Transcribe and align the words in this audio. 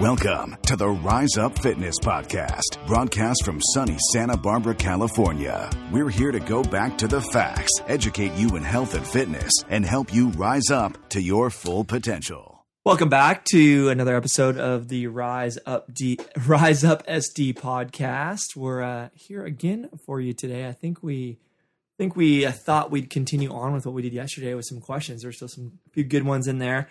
Welcome 0.00 0.56
to 0.64 0.76
the 0.76 0.88
Rise 0.88 1.36
Up 1.36 1.58
Fitness 1.58 1.96
Podcast, 1.98 2.86
broadcast 2.86 3.44
from 3.44 3.60
sunny 3.74 3.98
Santa 4.12 4.34
Barbara, 4.34 4.74
California. 4.74 5.68
We're 5.92 6.08
here 6.08 6.32
to 6.32 6.40
go 6.40 6.62
back 6.62 6.96
to 6.98 7.06
the 7.06 7.20
facts, 7.20 7.70
educate 7.86 8.32
you 8.32 8.56
in 8.56 8.62
health 8.62 8.94
and 8.94 9.06
fitness, 9.06 9.52
and 9.68 9.84
help 9.84 10.14
you 10.14 10.30
rise 10.30 10.70
up 10.70 11.10
to 11.10 11.20
your 11.20 11.50
full 11.50 11.84
potential. 11.84 12.64
Welcome 12.82 13.10
back 13.10 13.44
to 13.50 13.90
another 13.90 14.16
episode 14.16 14.56
of 14.56 14.88
the 14.88 15.06
Rise 15.08 15.58
Up 15.66 15.92
D 15.92 16.18
Rise 16.46 16.82
Up 16.82 17.06
SD 17.06 17.52
podcast. 17.52 18.56
We're 18.56 18.80
uh, 18.80 19.08
here 19.12 19.44
again 19.44 19.90
for 20.06 20.18
you 20.18 20.32
today. 20.32 20.66
I 20.66 20.72
think 20.72 21.02
we 21.02 21.36
I 21.42 21.94
think 21.98 22.16
we 22.16 22.46
uh, 22.46 22.52
thought 22.52 22.90
we'd 22.90 23.10
continue 23.10 23.52
on 23.52 23.74
with 23.74 23.84
what 23.84 23.94
we 23.94 24.00
did 24.00 24.14
yesterday 24.14 24.54
with 24.54 24.64
some 24.64 24.80
questions. 24.80 25.20
There's 25.20 25.36
still 25.36 25.48
some 25.48 25.72
few 25.92 26.04
good 26.04 26.24
ones 26.24 26.48
in 26.48 26.58
there 26.58 26.88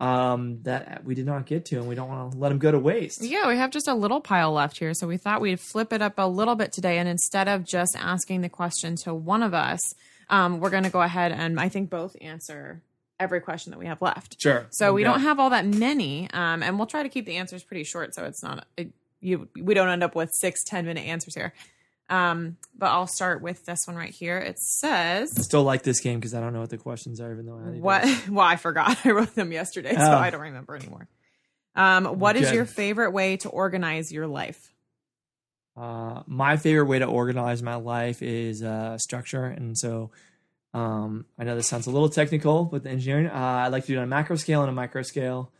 um, 0.00 0.62
that 0.62 1.04
we 1.04 1.14
did 1.14 1.26
not 1.26 1.46
get 1.46 1.64
to, 1.66 1.76
and 1.76 1.88
we 1.88 1.94
don't 1.94 2.08
want 2.08 2.32
to 2.32 2.38
let 2.38 2.50
them 2.50 2.58
go 2.58 2.70
to 2.70 2.78
waste. 2.78 3.22
Yeah, 3.22 3.48
we 3.48 3.56
have 3.56 3.70
just 3.70 3.88
a 3.88 3.94
little 3.94 4.20
pile 4.20 4.52
left 4.52 4.78
here. 4.78 4.94
So 4.94 5.06
we 5.06 5.16
thought 5.16 5.40
we'd 5.40 5.60
flip 5.60 5.92
it 5.92 6.02
up 6.02 6.14
a 6.18 6.28
little 6.28 6.54
bit 6.54 6.72
today. 6.72 6.98
And 6.98 7.08
instead 7.08 7.48
of 7.48 7.64
just 7.64 7.96
asking 7.98 8.42
the 8.42 8.48
question 8.48 8.96
to 9.04 9.12
one 9.12 9.42
of 9.42 9.54
us, 9.54 9.80
um, 10.30 10.60
we're 10.60 10.70
going 10.70 10.84
to 10.84 10.90
go 10.90 11.02
ahead 11.02 11.32
and 11.32 11.58
I 11.58 11.68
think 11.68 11.90
both 11.90 12.14
answer 12.20 12.82
every 13.18 13.40
question 13.40 13.72
that 13.72 13.78
we 13.78 13.86
have 13.86 14.00
left. 14.00 14.40
Sure. 14.40 14.66
So 14.70 14.92
we 14.92 15.02
don't 15.02 15.20
have 15.20 15.40
all 15.40 15.50
that 15.50 15.66
many. 15.66 16.30
Um, 16.32 16.62
and 16.62 16.78
we'll 16.78 16.86
try 16.86 17.02
to 17.02 17.08
keep 17.08 17.26
the 17.26 17.36
answers 17.36 17.64
pretty 17.64 17.82
short 17.82 18.14
so 18.14 18.24
it's 18.24 18.42
not, 18.42 18.66
it, 18.76 18.92
you, 19.20 19.48
we 19.60 19.74
don't 19.74 19.88
end 19.88 20.04
up 20.04 20.14
with 20.14 20.30
six 20.32 20.62
ten 20.62 20.84
minute 20.84 21.04
answers 21.04 21.34
here. 21.34 21.52
Um, 22.10 22.56
but 22.76 22.86
I'll 22.86 23.06
start 23.06 23.42
with 23.42 23.64
this 23.66 23.80
one 23.86 23.96
right 23.96 24.14
here. 24.14 24.38
It 24.38 24.58
says, 24.58 25.30
I 25.36 25.42
still 25.42 25.62
like 25.62 25.82
this 25.82 26.00
game 26.00 26.18
because 26.18 26.32
I 26.32 26.40
don't 26.40 26.52
know 26.54 26.60
what 26.60 26.70
the 26.70 26.78
questions 26.78 27.20
are, 27.20 27.30
even 27.32 27.44
though 27.46 27.56
I 27.56 27.78
what? 27.78 28.22
Well, 28.30 28.46
I 28.46 28.56
forgot. 28.56 28.98
I 29.04 29.10
wrote 29.10 29.34
them 29.34 29.52
yesterday, 29.52 29.94
so 29.94 30.00
Oh. 30.00 30.16
I 30.16 30.30
don't 30.30 30.40
remember 30.40 30.74
anymore. 30.74 31.06
Um, 31.74 32.06
what 32.18 32.36
is 32.36 32.46
Good. 32.48 32.54
your 32.54 32.64
favorite 32.64 33.10
way 33.12 33.36
to 33.38 33.48
organize 33.50 34.10
your 34.10 34.26
life? 34.26 34.72
Uh, 35.76 36.22
my 36.26 36.56
favorite 36.56 36.86
way 36.86 36.98
to 36.98 37.04
organize 37.04 37.62
my 37.62 37.76
life 37.76 38.20
is 38.22 38.62
uh, 38.64 38.98
structure, 38.98 39.44
and 39.44 39.78
so 39.78 40.10
um, 40.74 41.24
I 41.38 41.44
know 41.44 41.54
this 41.54 41.68
sounds 41.68 41.86
a 41.86 41.90
little 41.90 42.08
technical, 42.08 42.64
but 42.64 42.82
the 42.82 42.90
engineering 42.90 43.26
uh, 43.28 43.32
I 43.32 43.68
like 43.68 43.84
to 43.84 43.88
do 43.88 43.94
it 43.94 43.98
on 43.98 44.04
a 44.04 44.06
macro 44.08 44.34
scale 44.36 44.62
and 44.62 44.70
a 44.70 44.72
micro 44.72 45.02
scale. 45.02 45.52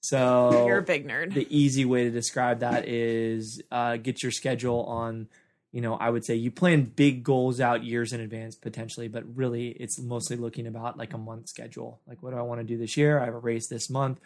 So 0.00 0.64
You're 0.66 0.78
a 0.78 0.82
big 0.82 1.06
nerd. 1.06 1.34
the 1.34 1.46
easy 1.56 1.84
way 1.84 2.04
to 2.04 2.10
describe 2.10 2.60
that 2.60 2.88
is 2.88 3.62
uh, 3.70 3.96
get 3.96 4.22
your 4.24 4.32
schedule 4.32 4.82
on 4.84 5.28
you 5.72 5.80
know 5.80 5.94
i 5.94 6.10
would 6.10 6.24
say 6.24 6.34
you 6.34 6.50
plan 6.50 6.82
big 6.84 7.22
goals 7.22 7.60
out 7.60 7.84
years 7.84 8.12
in 8.12 8.20
advance 8.20 8.56
potentially 8.56 9.08
but 9.08 9.24
really 9.36 9.68
it's 9.68 9.98
mostly 9.98 10.36
looking 10.36 10.66
about 10.66 10.96
like 10.96 11.14
a 11.14 11.18
month 11.18 11.48
schedule. 11.48 12.00
Like 12.06 12.22
what 12.22 12.30
do 12.30 12.38
i 12.38 12.42
want 12.42 12.60
to 12.60 12.66
do 12.66 12.76
this 12.76 12.96
year? 12.96 13.20
I 13.20 13.26
have 13.26 13.34
a 13.34 13.38
race 13.38 13.68
this 13.68 13.90
month. 13.90 14.20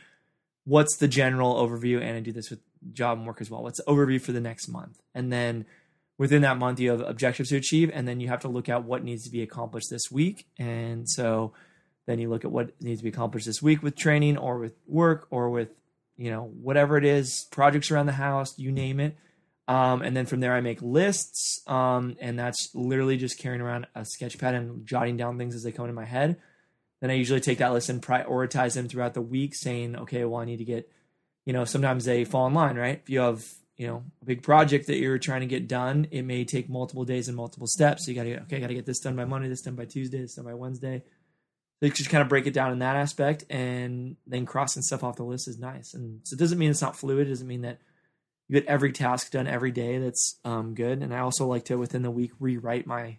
What's 0.64 0.96
the 0.96 1.08
general 1.08 1.54
overview? 1.54 2.00
And 2.00 2.16
i 2.16 2.20
do 2.20 2.32
this 2.32 2.50
with 2.50 2.60
job 2.92 3.18
and 3.18 3.26
work 3.26 3.40
as 3.40 3.50
well. 3.50 3.62
What's 3.62 3.78
the 3.78 3.90
overview 3.90 4.20
for 4.20 4.32
the 4.32 4.40
next 4.40 4.68
month? 4.68 5.00
And 5.14 5.32
then 5.32 5.66
within 6.16 6.42
that 6.42 6.58
month 6.58 6.80
you 6.80 6.90
have 6.90 7.00
objectives 7.00 7.50
to 7.50 7.56
achieve 7.56 7.90
and 7.92 8.06
then 8.06 8.20
you 8.20 8.28
have 8.28 8.40
to 8.40 8.48
look 8.48 8.68
at 8.68 8.84
what 8.84 9.04
needs 9.04 9.24
to 9.24 9.30
be 9.30 9.42
accomplished 9.42 9.90
this 9.90 10.10
week. 10.10 10.46
And 10.58 11.08
so 11.08 11.52
then 12.06 12.18
you 12.18 12.28
look 12.28 12.44
at 12.44 12.50
what 12.50 12.80
needs 12.80 13.00
to 13.00 13.04
be 13.04 13.08
accomplished 13.08 13.46
this 13.46 13.62
week 13.62 13.82
with 13.82 13.96
training 13.96 14.36
or 14.36 14.58
with 14.58 14.74
work 14.86 15.26
or 15.30 15.50
with 15.50 15.68
you 16.16 16.30
know 16.30 16.44
whatever 16.44 16.96
it 16.96 17.04
is 17.04 17.46
projects 17.50 17.90
around 17.90 18.06
the 18.06 18.12
house 18.12 18.58
you 18.58 18.70
name 18.70 19.00
it 19.00 19.16
um, 19.66 20.02
and 20.02 20.16
then 20.16 20.26
from 20.26 20.40
there 20.40 20.52
i 20.52 20.60
make 20.60 20.82
lists 20.82 21.62
um, 21.66 22.16
and 22.20 22.38
that's 22.38 22.70
literally 22.74 23.16
just 23.16 23.38
carrying 23.38 23.60
around 23.60 23.86
a 23.94 24.04
sketch 24.04 24.38
pad 24.38 24.54
and 24.54 24.86
jotting 24.86 25.16
down 25.16 25.38
things 25.38 25.54
as 25.54 25.62
they 25.62 25.72
come 25.72 25.86
into 25.86 25.94
my 25.94 26.04
head. 26.04 26.36
Then 27.00 27.10
i 27.10 27.14
usually 27.14 27.40
take 27.40 27.58
that 27.58 27.72
list 27.72 27.88
and 27.88 28.02
prioritize 28.02 28.74
them 28.74 28.88
throughout 28.88 29.14
the 29.14 29.22
week 29.22 29.54
saying 29.54 29.96
okay 29.96 30.24
well 30.24 30.40
i 30.40 30.44
need 30.44 30.58
to 30.58 30.64
get 30.64 30.90
you 31.44 31.52
know 31.52 31.64
sometimes 31.64 32.04
they 32.04 32.24
fall 32.24 32.46
in 32.46 32.54
line 32.54 32.76
right? 32.76 33.00
If 33.02 33.10
you 33.10 33.20
have 33.20 33.44
you 33.76 33.86
know 33.86 34.04
a 34.22 34.24
big 34.24 34.42
project 34.42 34.86
that 34.86 34.98
you're 34.98 35.18
trying 35.18 35.40
to 35.40 35.46
get 35.46 35.66
done 35.66 36.06
it 36.10 36.22
may 36.22 36.44
take 36.44 36.68
multiple 36.68 37.04
days 37.04 37.28
and 37.28 37.36
multiple 37.36 37.66
steps. 37.66 38.04
So 38.04 38.10
you 38.10 38.16
gotta 38.16 38.30
get 38.30 38.42
okay 38.42 38.56
i 38.56 38.60
gotta 38.60 38.74
get 38.74 38.86
this 38.86 39.00
done 39.00 39.16
by 39.16 39.24
monday 39.24 39.48
this 39.48 39.62
done 39.62 39.74
by 39.74 39.84
tuesday 39.84 40.20
this 40.20 40.34
done 40.34 40.44
by 40.44 40.54
wednesday. 40.54 41.02
They 41.80 41.90
just 41.90 42.08
kind 42.08 42.22
of 42.22 42.28
break 42.28 42.46
it 42.46 42.54
down 42.54 42.72
in 42.72 42.78
that 42.78 42.96
aspect 42.96 43.44
and 43.50 44.16
then 44.26 44.46
crossing 44.46 44.82
stuff 44.82 45.04
off 45.04 45.16
the 45.16 45.24
list 45.24 45.48
is 45.48 45.58
nice. 45.58 45.92
And 45.92 46.20
so 46.22 46.34
it 46.34 46.38
doesn't 46.38 46.56
mean 46.56 46.70
it's 46.70 46.80
not 46.80 46.96
fluid. 46.96 47.26
It 47.26 47.30
doesn't 47.30 47.46
mean 47.46 47.62
that 47.62 47.78
you 48.54 48.60
get 48.60 48.68
every 48.68 48.92
task 48.92 49.30
done 49.32 49.46
every 49.46 49.70
day 49.72 49.98
that's 49.98 50.38
um, 50.44 50.74
good 50.74 51.02
and 51.02 51.12
i 51.14 51.18
also 51.18 51.46
like 51.46 51.64
to 51.64 51.76
within 51.76 52.02
the 52.02 52.10
week 52.10 52.30
rewrite 52.38 52.86
my 52.86 53.18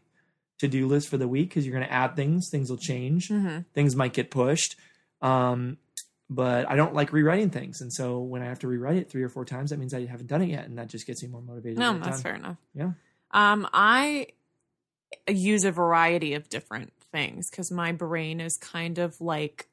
to-do 0.60 0.88
list 0.88 1.10
for 1.10 1.18
the 1.18 1.28
week 1.28 1.50
because 1.50 1.66
you're 1.66 1.76
going 1.76 1.86
to 1.86 1.92
add 1.94 2.16
things 2.16 2.50
things 2.50 2.70
will 2.70 2.78
change 2.78 3.28
Mm-hmm. 3.30 3.60
things 3.74 3.96
might 3.96 4.14
get 4.14 4.32
pushed 4.32 4.76
um, 5.22 5.78
but 6.30 6.70
i 6.70 6.76
don't 6.76 6.94
like 6.94 7.12
rewriting 7.14 7.50
things 7.50 7.82
and 7.82 7.92
so 7.94 8.20
when 8.20 8.42
i 8.42 8.46
have 8.46 8.60
to 8.60 8.68
rewrite 8.68 8.98
it 8.98 9.10
three 9.10 9.24
or 9.24 9.30
four 9.30 9.46
times 9.46 9.70
that 9.72 9.80
means 9.80 9.94
i 9.94 10.06
haven't 10.06 10.28
done 10.28 10.42
it 10.42 10.50
yet 10.50 10.66
and 10.66 10.78
that 10.78 10.88
just 10.88 11.06
gets 11.08 11.22
me 11.24 11.30
more 11.30 11.42
motivated 11.42 11.78
No, 11.80 11.94
that's 11.94 12.18
done. 12.18 12.22
fair 12.24 12.36
enough. 12.36 12.58
Yeah. 12.74 12.92
Um, 13.32 13.68
I 13.74 14.28
use 15.28 15.66
a 15.66 15.72
variety 15.72 16.34
of 16.36 16.48
different 16.50 16.94
things 17.12 17.50
because 17.50 17.72
my 17.72 17.92
brain 17.92 18.40
is 18.40 18.58
kind 18.58 18.98
of 18.98 19.20
like, 19.22 19.68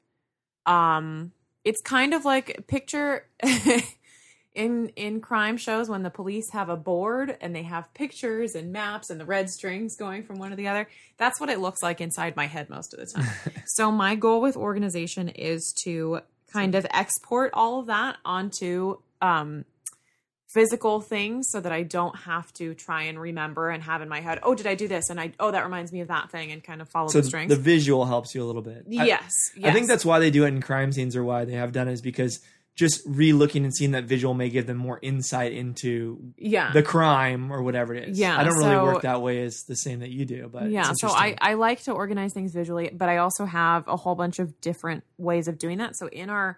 um, 0.65 1.31
it's 1.63 1.81
kind 1.81 2.13
of 2.13 2.25
like 2.25 2.65
picture 2.67 3.25
in 4.55 4.89
in 4.95 5.19
crime 5.21 5.57
shows 5.57 5.89
when 5.89 6.03
the 6.03 6.09
police 6.09 6.51
have 6.51 6.69
a 6.69 6.75
board 6.77 7.37
and 7.41 7.55
they 7.55 7.63
have 7.63 7.93
pictures 7.93 8.55
and 8.55 8.71
maps 8.71 9.09
and 9.09 9.19
the 9.19 9.25
red 9.25 9.49
strings 9.49 9.95
going 9.95 10.23
from 10.23 10.37
one 10.39 10.51
to 10.51 10.55
the 10.55 10.67
other. 10.67 10.87
That's 11.17 11.39
what 11.39 11.49
it 11.49 11.59
looks 11.59 11.81
like 11.81 12.01
inside 12.01 12.35
my 12.35 12.45
head 12.45 12.69
most 12.69 12.93
of 12.93 12.99
the 12.99 13.05
time. 13.07 13.33
so 13.65 13.91
my 13.91 14.15
goal 14.15 14.41
with 14.41 14.55
organization 14.55 15.29
is 15.29 15.73
to 15.83 16.19
kind 16.51 16.75
of 16.75 16.85
export 16.91 17.49
all 17.53 17.79
of 17.79 17.87
that 17.87 18.17
onto 18.23 18.97
um 19.21 19.65
physical 20.53 21.01
things 21.01 21.47
so 21.49 21.59
that 21.59 21.71
I 21.71 21.81
don't 21.81 22.15
have 22.15 22.53
to 22.53 22.75
try 22.75 23.03
and 23.03 23.19
remember 23.19 23.71
and 23.71 23.81
have 23.81 24.03
in 24.03 24.09
my 24.09 24.21
head, 24.21 24.39
oh, 24.43 24.53
did 24.53 24.67
I 24.67 24.75
do 24.75 24.87
this? 24.87 25.09
And 25.09 25.19
I, 25.19 25.33
oh, 25.39 25.49
that 25.49 25.63
reminds 25.63 25.91
me 25.91 26.01
of 26.01 26.09
that 26.09 26.29
thing 26.29 26.51
and 26.51 26.63
kind 26.63 26.79
of 26.79 26.87
follow 26.89 27.07
so 27.07 27.21
the 27.21 27.27
strings. 27.27 27.49
the 27.49 27.55
visual 27.55 28.05
helps 28.05 28.35
you 28.35 28.43
a 28.43 28.45
little 28.45 28.61
bit 28.61 28.85
I- 28.87 29.05
yes, 29.05 29.31
yes. 29.57 29.71
I 29.71 29.73
think 29.73 29.87
that's 29.87 30.05
why 30.05 30.19
they 30.19 30.29
do 30.29 30.45
it 30.45 30.49
in 30.49 30.61
crime 30.61 30.91
scenes 30.91 31.15
or 31.15 31.23
why 31.23 31.45
they 31.45 31.53
have 31.53 31.71
done 31.71 31.87
it 31.87 31.93
is 31.93 32.01
because 32.03 32.39
just 32.75 33.01
re-looking 33.05 33.63
and 33.63 33.75
seeing 33.75 33.91
that 33.91 34.05
visual 34.05 34.33
may 34.33 34.49
give 34.49 34.65
them 34.65 34.77
more 34.77 34.97
insight 35.01 35.53
into 35.53 36.33
yeah. 36.37 36.71
the 36.71 36.81
crime 36.81 37.51
or 37.51 37.61
whatever 37.61 37.93
it 37.93 38.09
is. 38.09 38.19
Yeah, 38.19 38.37
I 38.37 38.43
don't 38.43 38.57
really 38.57 38.71
so- 38.71 38.83
work 38.83 39.03
that 39.03 39.21
way 39.21 39.43
as 39.43 39.63
the 39.67 39.75
same 39.75 39.99
that 39.99 40.09
you 40.09 40.25
do, 40.25 40.49
but 40.51 40.69
yeah, 40.69 40.93
so 40.95 41.09
I. 41.09 41.35
I 41.39 41.55
like 41.55 41.83
to 41.83 41.91
organize 41.91 42.33
things 42.33 42.53
visually, 42.53 42.89
but 42.93 43.09
I 43.09 43.17
also 43.17 43.45
have 43.45 43.87
a 43.87 43.97
whole 43.97 44.15
bunch 44.15 44.39
of 44.39 44.59
different 44.61 45.03
ways 45.17 45.47
of 45.47 45.57
doing 45.57 45.79
that. 45.79 45.95
So 45.95 46.07
in 46.07 46.29
our 46.29 46.57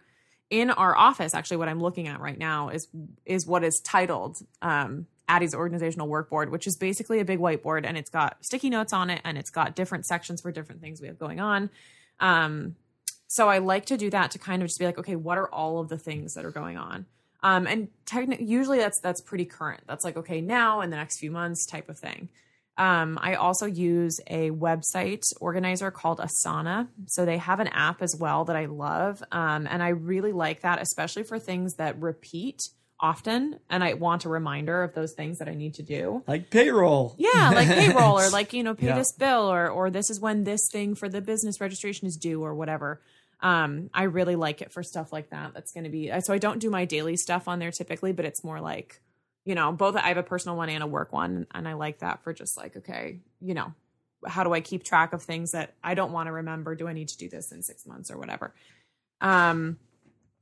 in 0.50 0.70
our 0.70 0.96
office, 0.96 1.34
actually, 1.34 1.58
what 1.58 1.70
I'm 1.70 1.82
looking 1.82 2.08
at 2.08 2.20
right 2.20 2.38
now 2.38 2.70
is 2.70 2.88
is 3.26 3.46
what 3.48 3.64
is 3.64 3.82
titled 3.84 4.38
um, 4.62 5.08
Addie's 5.28 5.56
organizational 5.56 6.08
workboard, 6.08 6.50
which 6.50 6.68
is 6.68 6.78
basically 6.78 7.20
a 7.20 7.26
big 7.26 7.40
whiteboard, 7.40 7.86
and 7.86 7.98
it's 7.98 8.10
got 8.10 8.38
sticky 8.42 8.70
notes 8.70 8.94
on 8.94 9.10
it, 9.10 9.22
and 9.26 9.38
it's 9.38 9.50
got 9.50 9.76
different 9.76 10.06
sections 10.06 10.42
for 10.42 10.52
different 10.52 10.82
things 10.82 11.02
we 11.02 11.08
have 11.08 11.18
going 11.20 11.40
on. 11.40 11.70
Um, 12.20 12.76
so 13.28 13.50
I 13.50 13.58
like 13.60 13.86
to 13.88 13.98
do 13.98 14.10
that 14.12 14.32
to 14.32 14.40
kind 14.40 14.62
of 14.62 14.68
just 14.68 14.80
be 14.80 14.86
like, 14.86 14.98
okay, 15.00 15.16
what 15.16 15.38
are 15.38 15.48
all 15.48 15.80
of 15.80 15.90
the 15.90 15.98
things 15.98 16.34
that 16.34 16.46
are 16.46 16.52
going 16.52 16.78
on? 16.78 17.06
Um, 17.44 17.68
and 17.68 17.90
usually 18.40 18.80
that's 18.80 19.00
that's 19.02 19.22
pretty 19.22 19.46
current. 19.46 19.82
That's 19.88 20.04
like 20.04 20.18
okay, 20.18 20.42
now 20.42 20.82
in 20.82 20.90
the 20.90 20.98
next 20.98 21.20
few 21.20 21.32
months 21.32 21.66
type 21.66 21.90
of 21.90 22.00
thing. 22.00 22.30
Um, 22.78 23.18
I 23.22 23.36
also 23.36 23.66
use 23.66 24.20
a 24.28 24.52
website 24.52 25.24
organizer 25.40 25.92
called 25.92 26.20
Asana. 26.20 26.90
So 27.08 27.26
they 27.26 27.38
have 27.38 27.60
an 27.60 27.70
app 27.70 28.02
as 28.02 28.16
well 28.20 28.46
that 28.46 28.56
I 28.56 28.66
love. 28.66 29.24
Um, 29.32 29.66
and 29.70 29.82
I 29.82 29.90
really 29.90 30.34
like 30.34 30.62
that, 30.62 30.82
especially 30.82 31.24
for 31.24 31.40
things 31.40 31.76
that 31.76 32.02
repeat 32.02 32.62
often. 33.10 33.60
And 33.70 33.84
I 33.84 33.94
want 33.94 34.26
a 34.26 34.30
reminder 34.30 34.84
of 34.84 34.94
those 34.96 35.14
things 35.14 35.38
that 35.40 35.48
I 35.48 35.54
need 35.54 35.74
to 35.76 35.84
do. 35.84 36.24
like 36.28 36.50
payroll. 36.50 37.16
Yeah, 37.18 37.52
like 37.54 37.68
payroll 37.82 38.20
or 38.20 38.30
like, 38.30 38.52
you 38.54 38.64
know, 38.64 38.74
pay 38.76 38.88
Yeah. 38.88 38.98
this 38.98 39.12
bill 39.14 39.46
or 39.56 39.70
or 39.70 39.90
this 39.90 40.10
is 40.10 40.20
when 40.20 40.44
this 40.44 40.62
thing 40.72 40.96
for 40.96 41.08
the 41.10 41.22
business 41.22 41.62
registration 41.62 42.08
is 42.08 42.18
due 42.18 42.44
or 42.44 42.54
whatever. 42.56 43.02
Um, 43.42 43.90
I 43.94 44.04
really 44.04 44.36
like 44.36 44.62
it 44.62 44.72
for 44.72 44.82
stuff 44.82 45.14
like 45.14 45.30
that. 45.30 45.54
That's 45.54 45.72
going 45.72 45.84
to 45.84 45.90
be 45.90 46.12
so 46.26 46.34
I 46.34 46.40
don't 46.40 46.60
do 46.60 46.70
my 46.70 46.86
daily 46.86 47.16
stuff 47.18 47.48
on 47.48 47.60
there 47.60 47.72
typically, 47.72 48.12
but 48.14 48.26
it's 48.26 48.44
more 48.44 48.60
like, 48.60 49.00
you 49.46 49.54
know, 49.56 49.72
both 49.72 49.96
I 49.96 50.08
have 50.08 50.18
a 50.18 50.24
personal 50.24 50.58
one 50.58 50.70
and 50.70 50.82
a 50.84 50.88
work 50.88 51.14
one 51.14 51.46
and 51.54 51.68
I 51.68 51.74
like 51.74 52.00
that 52.00 52.24
for 52.24 52.34
just 52.34 52.58
like, 52.58 52.76
okay, 52.78 53.20
you 53.42 53.54
know, 53.54 53.74
how 54.26 54.44
do 54.44 54.54
I 54.54 54.62
keep 54.62 54.84
track 54.84 55.14
of 55.14 55.22
things 55.22 55.52
that 55.52 55.74
I 55.84 55.94
don't 55.94 56.12
want 56.12 56.28
to 56.28 56.32
remember? 56.42 56.74
Do 56.76 56.88
I 56.88 56.94
need 56.94 57.10
to 57.10 57.18
do 57.18 57.30
this 57.30 57.52
in 57.52 57.62
6 57.62 57.86
months 57.86 58.10
or 58.10 58.18
whatever? 58.18 58.54
Um 59.22 59.78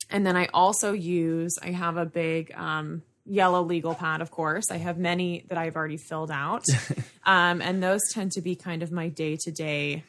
and 0.09 0.25
then 0.25 0.35
I 0.35 0.47
also 0.53 0.93
use 0.93 1.57
I 1.61 1.71
have 1.71 1.97
a 1.97 2.05
big 2.05 2.53
um 2.55 3.03
yellow 3.25 3.61
legal 3.63 3.95
pad, 3.95 4.21
of 4.21 4.31
course. 4.31 4.69
I 4.71 4.77
have 4.77 4.97
many 4.97 5.45
that 5.49 5.57
I've 5.57 5.75
already 5.75 5.97
filled 5.97 6.31
out. 6.31 6.65
um, 7.25 7.61
and 7.61 7.81
those 7.81 8.01
tend 8.11 8.33
to 8.33 8.41
be 8.41 8.55
kind 8.55 8.83
of 8.83 8.91
my 8.91 9.09
day 9.09 9.37
to 9.41 9.51
day, 9.51 10.03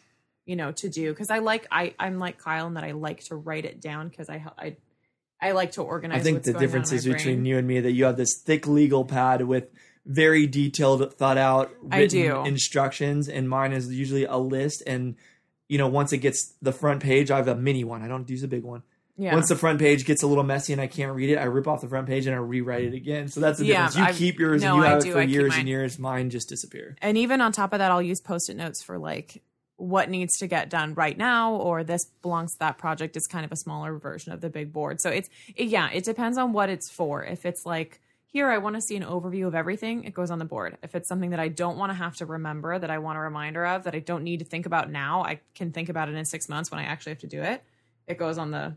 you 0.46 0.56
know, 0.56 0.73
to 0.73 0.88
do. 0.88 1.14
Cause 1.14 1.31
I 1.31 1.38
like, 1.38 1.67
I, 1.70 1.94
I'm 1.99 2.19
like 2.19 2.38
Kyle 2.38 2.67
in 2.67 2.75
that 2.75 2.85
I 2.85 2.93
like 2.93 3.23
to 3.25 3.37
write 3.37 3.64
it 3.64 3.81
down 3.81 4.08
because 4.08 4.29
I, 4.29 4.44
I, 4.58 4.76
I 5.41 5.52
like 5.52 5.73
to 5.73 5.82
organize. 5.82 6.20
I 6.20 6.23
think 6.25 6.43
the 6.43 6.55
difference 6.55 6.91
is 6.91 7.05
between 7.05 7.37
brain. 7.37 7.46
you 7.46 7.58
and 7.58 7.69
me 7.69 7.81
that 7.81 7.93
you 7.93 8.05
have 8.05 8.17
this 8.17 8.41
thick 8.44 8.67
legal 8.67 9.05
pad 9.05 9.43
with 9.43 9.69
very 10.06 10.46
detailed, 10.46 11.14
thought 11.14 11.38
out, 11.38 11.70
written 11.82 12.46
instructions, 12.46 13.29
and 13.29 13.49
mine 13.49 13.73
is 13.73 13.93
usually 13.93 14.25
a 14.25 14.37
list. 14.37 14.82
And 14.87 15.17
you 15.69 15.76
know, 15.76 15.88
once 15.88 16.12
it 16.12 16.19
gets 16.19 16.55
the 16.62 16.73
front 16.73 17.02
page, 17.02 17.31
I 17.31 17.38
have 17.38 17.49
a 17.49 17.55
mini 17.55 17.85
one. 17.85 18.02
I 18.02 18.08
don't 18.08 18.29
use 18.29 18.43
a 18.43 18.49
big 18.49 18.64
one. 18.64 18.82
Yeah. 19.17 19.33
Once 19.35 19.49
the 19.49 19.57
front 19.57 19.79
page 19.79 20.05
gets 20.05 20.23
a 20.25 20.27
little 20.27 20.43
messy 20.43 20.73
and 20.73 20.83
I 20.83 20.89
can't 20.89 21.15
read 21.15 21.31
it, 21.31 21.37
I 21.37 21.45
rip 21.45 21.69
off 21.69 21.81
the 21.81 21.89
front 21.89 22.09
page 22.09 22.27
and 22.27 22.35
I 22.35 22.39
rewrite 22.39 22.85
it 22.85 22.95
again. 22.95 23.29
So 23.29 23.41
that's 23.41 23.59
the 23.61 23.67
Yeah, 23.67 23.87
difference. 23.87 23.97
You 23.97 24.05
I've- 24.05 24.19
keep 24.19 24.39
yours 24.41 24.63
no, 24.63 24.75
and 24.75 24.77
you 24.77 24.83
have 24.83 25.05
it 25.07 25.13
for 25.13 25.19
I 25.19 25.23
years 25.23 25.55
and 25.57 25.69
years. 25.69 25.99
Mine 25.99 26.31
just 26.31 26.49
disappear. 26.49 26.97
and 27.01 27.17
even 27.17 27.41
on 27.41 27.53
top 27.53 27.73
of 27.73 27.79
that, 27.79 27.91
I'll 27.93 28.03
use 28.03 28.21
post-it 28.21 28.57
notes 28.57 28.83
for 28.83 28.99
like 28.99 29.43
what 29.77 30.09
needs 30.11 30.37
to 30.39 30.47
get 30.47 30.69
done 30.71 30.95
right 30.95 31.17
now, 31.17 31.55
or 31.55 31.85
this 31.85 32.05
belongs 32.23 32.53
to 32.55 32.59
that 32.61 32.79
project. 32.79 33.17
Is 33.17 33.27
kind 33.27 33.45
of 33.45 33.53
a 33.53 33.57
smaller 33.57 33.97
version 33.99 34.33
of 34.33 34.41
the 34.41 34.51
big 34.51 34.73
board. 34.73 35.01
So 35.01 35.11
it's 35.11 35.29
it, 35.55 35.69
yeah, 35.69 35.91
it 35.93 36.05
depends 36.05 36.37
on 36.39 36.53
what 36.53 36.69
it's 36.69 36.91
for. 36.91 37.25
If 37.25 37.45
it's 37.47 37.65
like 37.67 38.01
here, 38.27 38.49
I 38.49 38.59
want 38.59 38.75
to 38.75 38.81
see 38.83 38.97
an 38.97 39.05
overview 39.05 39.47
of 39.47 39.55
everything, 39.55 40.03
it 40.05 40.13
goes 40.15 40.33
on 40.33 40.41
the 40.41 40.45
board. 40.45 40.77
If 40.83 40.97
it's 40.97 41.09
something 41.09 41.31
that 41.31 41.39
I 41.39 41.47
don't 41.49 41.77
want 41.79 41.91
to 41.91 41.95
have 41.95 42.17
to 42.17 42.27
remember, 42.27 42.77
that 42.77 42.91
I 42.91 42.99
want 42.99 43.17
a 43.17 43.21
reminder 43.21 43.65
of, 43.65 43.85
that 43.85 43.95
I 43.95 44.01
don't 44.01 44.25
need 44.25 44.41
to 44.41 44.45
think 44.45 44.67
about 44.67 44.91
now, 44.91 45.23
I 45.23 45.39
can 45.55 45.71
think 45.71 45.89
about 45.89 46.09
it 46.09 46.17
in 46.17 46.25
six 46.25 46.49
months 46.49 46.69
when 46.73 46.81
I 46.81 46.85
actually 46.85 47.11
have 47.13 47.21
to 47.21 47.29
do 47.29 47.43
it. 47.43 47.63
It 48.09 48.19
goes 48.19 48.37
on 48.39 48.51
the 48.51 48.75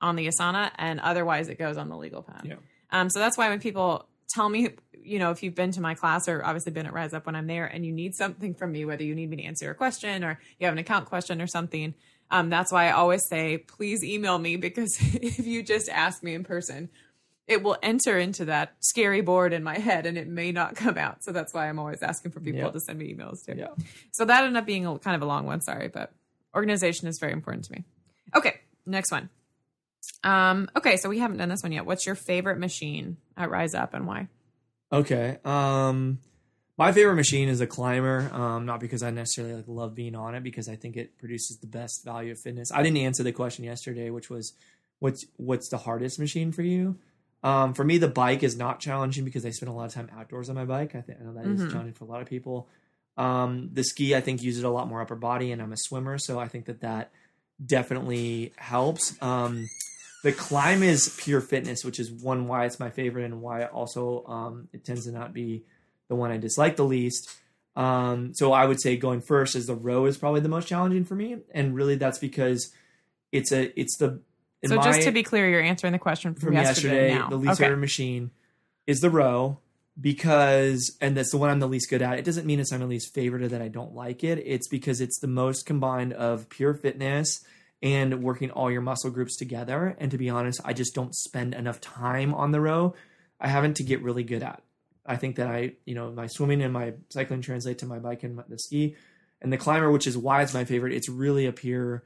on 0.00 0.16
the 0.16 0.26
Asana, 0.28 0.70
and 0.76 1.00
otherwise 1.00 1.48
it 1.48 1.58
goes 1.58 1.76
on 1.76 1.88
the 1.88 1.96
legal 1.96 2.22
pad. 2.22 2.42
Yeah. 2.44 2.54
Um, 2.90 3.10
so 3.10 3.18
that's 3.18 3.36
why 3.36 3.48
when 3.48 3.60
people 3.60 4.06
tell 4.28 4.48
me, 4.48 4.70
you 5.02 5.18
know, 5.18 5.30
if 5.30 5.42
you've 5.42 5.54
been 5.54 5.72
to 5.72 5.80
my 5.80 5.94
class 5.94 6.28
or 6.28 6.44
obviously 6.44 6.72
been 6.72 6.86
at 6.86 6.92
Rise 6.92 7.14
Up 7.14 7.26
when 7.26 7.34
I'm 7.34 7.46
there 7.46 7.66
and 7.66 7.84
you 7.84 7.92
need 7.92 8.14
something 8.14 8.54
from 8.54 8.72
me, 8.72 8.84
whether 8.84 9.02
you 9.02 9.14
need 9.14 9.30
me 9.30 9.36
to 9.38 9.42
answer 9.44 9.70
a 9.70 9.74
question 9.74 10.22
or 10.24 10.38
you 10.58 10.66
have 10.66 10.72
an 10.74 10.78
account 10.78 11.06
question 11.06 11.40
or 11.42 11.46
something, 11.46 11.94
um, 12.30 12.50
that's 12.50 12.70
why 12.70 12.88
I 12.88 12.92
always 12.92 13.26
say, 13.26 13.58
please 13.58 14.04
email 14.04 14.38
me 14.38 14.56
because 14.68 14.96
if 15.00 15.38
you 15.46 15.62
just 15.62 15.88
ask 15.88 16.22
me 16.22 16.34
in 16.34 16.44
person, 16.44 16.88
it 17.46 17.62
will 17.62 17.78
enter 17.82 18.18
into 18.18 18.44
that 18.44 18.74
scary 18.80 19.22
board 19.22 19.54
in 19.54 19.62
my 19.62 19.78
head 19.78 20.04
and 20.04 20.18
it 20.18 20.28
may 20.28 20.52
not 20.52 20.76
come 20.76 20.98
out. 20.98 21.24
So 21.24 21.32
that's 21.32 21.54
why 21.54 21.66
I'm 21.68 21.78
always 21.78 22.02
asking 22.02 22.32
for 22.32 22.40
people 22.40 22.60
Yeah. 22.60 22.70
to 22.70 22.80
send 22.80 22.98
me 22.98 23.14
emails 23.14 23.44
too. 23.46 23.54
Yeah. 23.56 23.68
So 24.12 24.26
that 24.26 24.44
ended 24.44 24.58
up 24.58 24.66
being 24.66 24.84
a, 24.84 24.98
kind 24.98 25.16
of 25.16 25.22
a 25.22 25.26
long 25.26 25.46
one. 25.46 25.62
Sorry, 25.62 25.88
but 25.88 26.12
organization 26.54 27.08
is 27.08 27.18
very 27.18 27.32
important 27.32 27.64
to 27.66 27.72
me. 27.72 27.84
Okay, 28.36 28.60
next 28.84 29.10
one. 29.10 29.30
Um, 30.24 30.68
okay, 30.76 30.96
so 30.96 31.08
we 31.08 31.18
haven't 31.18 31.36
done 31.38 31.48
this 31.48 31.62
one 31.62 31.72
yet. 31.72 31.86
What's 31.86 32.06
your 32.06 32.14
favorite 32.14 32.58
machine 32.58 33.16
at 33.36 33.50
Rise 33.50 33.74
Up 33.74 33.94
and 33.94 34.06
why? 34.06 34.28
Okay. 34.92 35.38
Um, 35.44 36.18
my 36.76 36.92
favorite 36.92 37.16
machine 37.16 37.48
is 37.48 37.60
a 37.60 37.66
climber. 37.66 38.30
Um, 38.32 38.66
not 38.66 38.80
because 38.80 39.02
I 39.02 39.10
necessarily 39.10 39.54
like 39.54 39.64
love 39.68 39.94
being 39.94 40.14
on 40.14 40.34
it, 40.34 40.42
because 40.42 40.68
I 40.68 40.76
think 40.76 40.96
it 40.96 41.18
produces 41.18 41.58
the 41.58 41.66
best 41.66 42.04
value 42.04 42.32
of 42.32 42.38
fitness. 42.40 42.72
I 42.72 42.82
didn't 42.82 42.98
answer 42.98 43.22
the 43.22 43.32
question 43.32 43.64
yesterday, 43.64 44.10
which 44.10 44.30
was, 44.30 44.54
what's 44.98 45.24
what's 45.36 45.68
the 45.68 45.78
hardest 45.78 46.18
machine 46.18 46.50
for 46.52 46.62
you? 46.62 46.98
Um, 47.44 47.72
for 47.74 47.84
me, 47.84 47.98
the 47.98 48.08
bike 48.08 48.42
is 48.42 48.56
not 48.56 48.80
challenging 48.80 49.24
because 49.24 49.46
I 49.46 49.50
spend 49.50 49.70
a 49.70 49.72
lot 49.72 49.86
of 49.86 49.94
time 49.94 50.10
outdoors 50.16 50.48
on 50.48 50.56
my 50.56 50.64
bike. 50.64 50.96
I 50.96 51.00
think 51.02 51.18
I 51.20 51.24
know 51.24 51.34
that 51.34 51.46
is 51.46 51.60
Mhm. 51.62 51.70
challenging 51.70 51.94
for 51.94 52.04
a 52.04 52.08
lot 52.08 52.20
of 52.20 52.26
people. 52.28 52.68
Um, 53.16 53.70
the 53.72 53.84
ski, 53.84 54.14
I 54.16 54.20
think, 54.20 54.42
uses 54.42 54.64
a 54.64 54.68
lot 54.68 54.88
more 54.88 55.00
upper 55.00 55.14
body, 55.16 55.52
and 55.52 55.62
I'm 55.62 55.72
a 55.72 55.76
swimmer, 55.76 56.18
so 56.18 56.38
I 56.40 56.48
think 56.48 56.64
that 56.66 56.80
that 56.80 57.12
definitely 57.64 58.52
helps. 58.56 59.20
Um, 59.22 59.68
the 60.22 60.32
climb 60.32 60.82
is 60.82 61.16
pure 61.20 61.40
fitness, 61.40 61.84
which 61.84 62.00
is 62.00 62.10
one 62.10 62.48
why 62.48 62.64
it's 62.64 62.80
my 62.80 62.90
favorite, 62.90 63.24
and 63.24 63.40
why 63.40 63.64
also 63.64 64.24
um, 64.26 64.68
it 64.72 64.84
tends 64.84 65.04
to 65.04 65.12
not 65.12 65.32
be 65.32 65.64
the 66.08 66.14
one 66.14 66.30
I 66.30 66.38
dislike 66.38 66.76
the 66.76 66.84
least. 66.84 67.30
Um, 67.76 68.34
so 68.34 68.52
I 68.52 68.66
would 68.66 68.80
say 68.80 68.96
going 68.96 69.20
first 69.20 69.54
is 69.54 69.66
the 69.66 69.74
row 69.74 70.06
is 70.06 70.18
probably 70.18 70.40
the 70.40 70.48
most 70.48 70.66
challenging 70.66 71.04
for 71.04 71.14
me, 71.14 71.36
and 71.52 71.74
really 71.74 71.94
that's 71.94 72.18
because 72.18 72.72
it's 73.30 73.52
a 73.52 73.78
it's 73.78 73.96
the 73.98 74.20
in 74.62 74.70
so 74.70 74.76
my- 74.76 74.82
just 74.82 75.02
to 75.02 75.12
be 75.12 75.22
clear, 75.22 75.48
you're 75.48 75.62
answering 75.62 75.92
the 75.92 75.98
question 75.98 76.34
from, 76.34 76.48
from 76.48 76.54
yesterday. 76.54 77.10
yesterday, 77.10 77.18
now. 77.18 77.28
the 77.28 77.36
least 77.36 77.52
okay. 77.52 77.64
favorite 77.64 77.80
machine 77.80 78.32
is 78.86 79.00
the 79.00 79.10
row 79.10 79.58
because, 80.00 80.96
and 81.00 81.16
that's 81.16 81.30
the 81.30 81.36
one 81.36 81.50
I'm 81.50 81.60
the 81.60 81.68
least 81.68 81.90
good 81.90 82.02
at. 82.02 82.18
It 82.18 82.24
doesn't 82.24 82.46
mean 82.46 82.58
it's 82.58 82.72
I'm 82.72 82.80
the 82.80 82.86
least 82.86 83.14
favorite 83.14 83.42
or 83.42 83.48
that 83.48 83.62
I 83.62 83.68
don't 83.68 83.94
like 83.94 84.24
it. 84.24 84.42
It's 84.44 84.66
because 84.66 85.00
it's 85.00 85.20
the 85.20 85.28
most 85.28 85.66
combined 85.66 86.12
of 86.12 86.48
pure 86.48 86.74
fitness 86.74 87.44
and 87.82 88.22
working 88.22 88.50
all 88.50 88.70
your 88.70 88.80
muscle 88.80 89.10
groups 89.10 89.36
together. 89.36 89.96
And 89.98 90.10
to 90.10 90.18
be 90.18 90.30
honest, 90.30 90.60
I 90.64 90.72
just 90.72 90.94
don't 90.94 91.14
spend 91.14 91.54
enough 91.54 91.80
time 91.80 92.34
on 92.34 92.50
the 92.50 92.60
row. 92.60 92.94
I 93.40 93.48
haven't 93.48 93.76
to 93.76 93.84
get 93.84 94.02
really 94.02 94.24
good 94.24 94.42
at. 94.42 94.62
I 95.06 95.16
think 95.16 95.36
that 95.36 95.46
I, 95.46 95.72
you 95.86 95.94
know, 95.94 96.10
my 96.10 96.26
swimming 96.26 96.60
and 96.60 96.72
my 96.72 96.94
cycling 97.10 97.40
translate 97.40 97.78
to 97.78 97.86
my 97.86 97.98
bike 97.98 98.24
and 98.24 98.42
the 98.48 98.58
ski. 98.58 98.96
And 99.40 99.52
the 99.52 99.56
climber, 99.56 99.90
which 99.90 100.06
is 100.06 100.18
why 100.18 100.42
it's 100.42 100.54
my 100.54 100.64
favorite, 100.64 100.92
it's 100.92 101.08
really 101.08 101.46
a 101.46 101.52
pure 101.52 102.04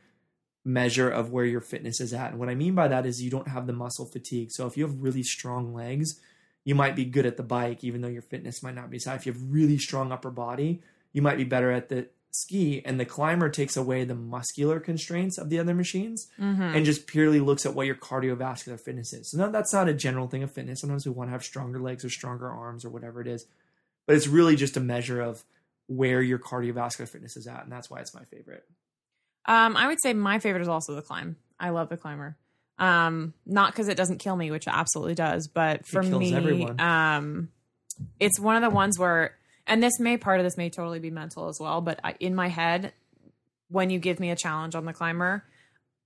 measure 0.64 1.10
of 1.10 1.32
where 1.32 1.44
your 1.44 1.60
fitness 1.60 2.00
is 2.00 2.12
at. 2.12 2.30
And 2.30 2.38
what 2.38 2.48
I 2.48 2.54
mean 2.54 2.74
by 2.74 2.88
that 2.88 3.06
is 3.06 3.22
you 3.22 3.30
don't 3.30 3.48
have 3.48 3.66
the 3.66 3.72
muscle 3.72 4.06
fatigue. 4.06 4.52
So 4.52 4.66
if 4.66 4.76
you 4.76 4.86
have 4.86 5.02
really 5.02 5.22
strong 5.22 5.74
legs, 5.74 6.20
you 6.64 6.74
might 6.74 6.94
be 6.94 7.04
good 7.04 7.26
at 7.26 7.36
the 7.36 7.42
bike, 7.42 7.82
even 7.82 8.02
though 8.02 8.08
your 8.08 8.22
fitness 8.22 8.62
might 8.62 8.74
not 8.74 8.90
be 8.90 8.98
so. 8.98 9.14
If 9.14 9.26
you 9.26 9.32
have 9.32 9.42
really 9.50 9.78
strong 9.78 10.12
upper 10.12 10.30
body, 10.30 10.82
you 11.12 11.22
might 11.22 11.38
be 11.38 11.44
better 11.44 11.72
at 11.72 11.88
the 11.88 12.08
ski. 12.32 12.82
And 12.84 12.98
the 12.98 13.04
climber 13.04 13.48
takes 13.48 13.76
away 13.76 14.04
the 14.04 14.14
muscular 14.14 14.80
constraints 14.80 15.38
of 15.38 15.48
the 15.50 15.58
other 15.58 15.74
machines 15.74 16.28
Mm-hmm. 16.40 16.62
and 16.62 16.84
just 16.84 17.06
purely 17.06 17.40
looks 17.40 17.64
at 17.66 17.74
what 17.74 17.86
your 17.86 17.94
cardiovascular 17.94 18.80
fitness 18.80 19.12
is. 19.12 19.30
So 19.30 19.38
no, 19.38 19.50
that's 19.50 19.72
not 19.72 19.88
a 19.88 19.94
general 19.94 20.26
thing 20.28 20.42
of 20.42 20.50
fitness. 20.50 20.80
Sometimes 20.80 21.06
we 21.06 21.12
want 21.12 21.28
to 21.28 21.32
have 21.32 21.44
stronger 21.44 21.78
legs 21.78 22.04
or 22.04 22.10
stronger 22.10 22.50
arms 22.50 22.84
or 22.84 22.90
whatever 22.90 23.20
it 23.20 23.26
is, 23.28 23.46
but 24.06 24.16
it's 24.16 24.26
really 24.26 24.56
just 24.56 24.76
a 24.76 24.80
measure 24.80 25.20
of 25.20 25.44
where 25.86 26.22
your 26.22 26.38
cardiovascular 26.38 27.08
fitness 27.08 27.36
is 27.36 27.46
at, 27.46 27.64
and 27.64 27.70
that's 27.72 27.90
why 27.90 28.00
it's 28.00 28.14
my 28.14 28.24
favorite. 28.24 28.64
Um, 29.46 29.76
I 29.76 29.88
would 29.88 29.98
say 30.02 30.14
my 30.14 30.38
favorite 30.38 30.62
is 30.62 30.68
also 30.68 30.94
the 30.94 31.02
climb. 31.02 31.36
I 31.60 31.70
love 31.70 31.88
the 31.88 31.96
climber. 31.96 32.36
Um, 32.78 33.34
not 33.44 33.72
because 33.72 33.88
it 33.88 33.96
doesn't 33.96 34.18
kill 34.18 34.34
me, 34.36 34.50
which 34.50 34.66
it 34.66 34.72
absolutely 34.72 35.14
does, 35.14 35.48
but 35.48 35.86
for 35.86 36.02
kills 36.02 36.18
me, 36.18 36.34
everyone. 36.34 36.80
um, 36.80 37.48
it's 38.18 38.40
one 38.40 38.56
of 38.56 38.62
the 38.62 38.70
ones 38.74 38.98
where, 38.98 39.34
and 39.66 39.82
this 39.82 39.98
may 39.98 40.16
part 40.16 40.40
of 40.40 40.44
this 40.44 40.56
may 40.56 40.70
totally 40.70 40.98
be 40.98 41.10
mental 41.10 41.48
as 41.48 41.58
well, 41.60 41.80
but 41.80 42.00
I, 42.02 42.14
in 42.20 42.34
my 42.34 42.48
head, 42.48 42.92
when 43.68 43.90
you 43.90 43.98
give 43.98 44.20
me 44.20 44.30
a 44.30 44.36
challenge 44.36 44.74
on 44.74 44.84
the 44.84 44.92
climber, 44.92 45.44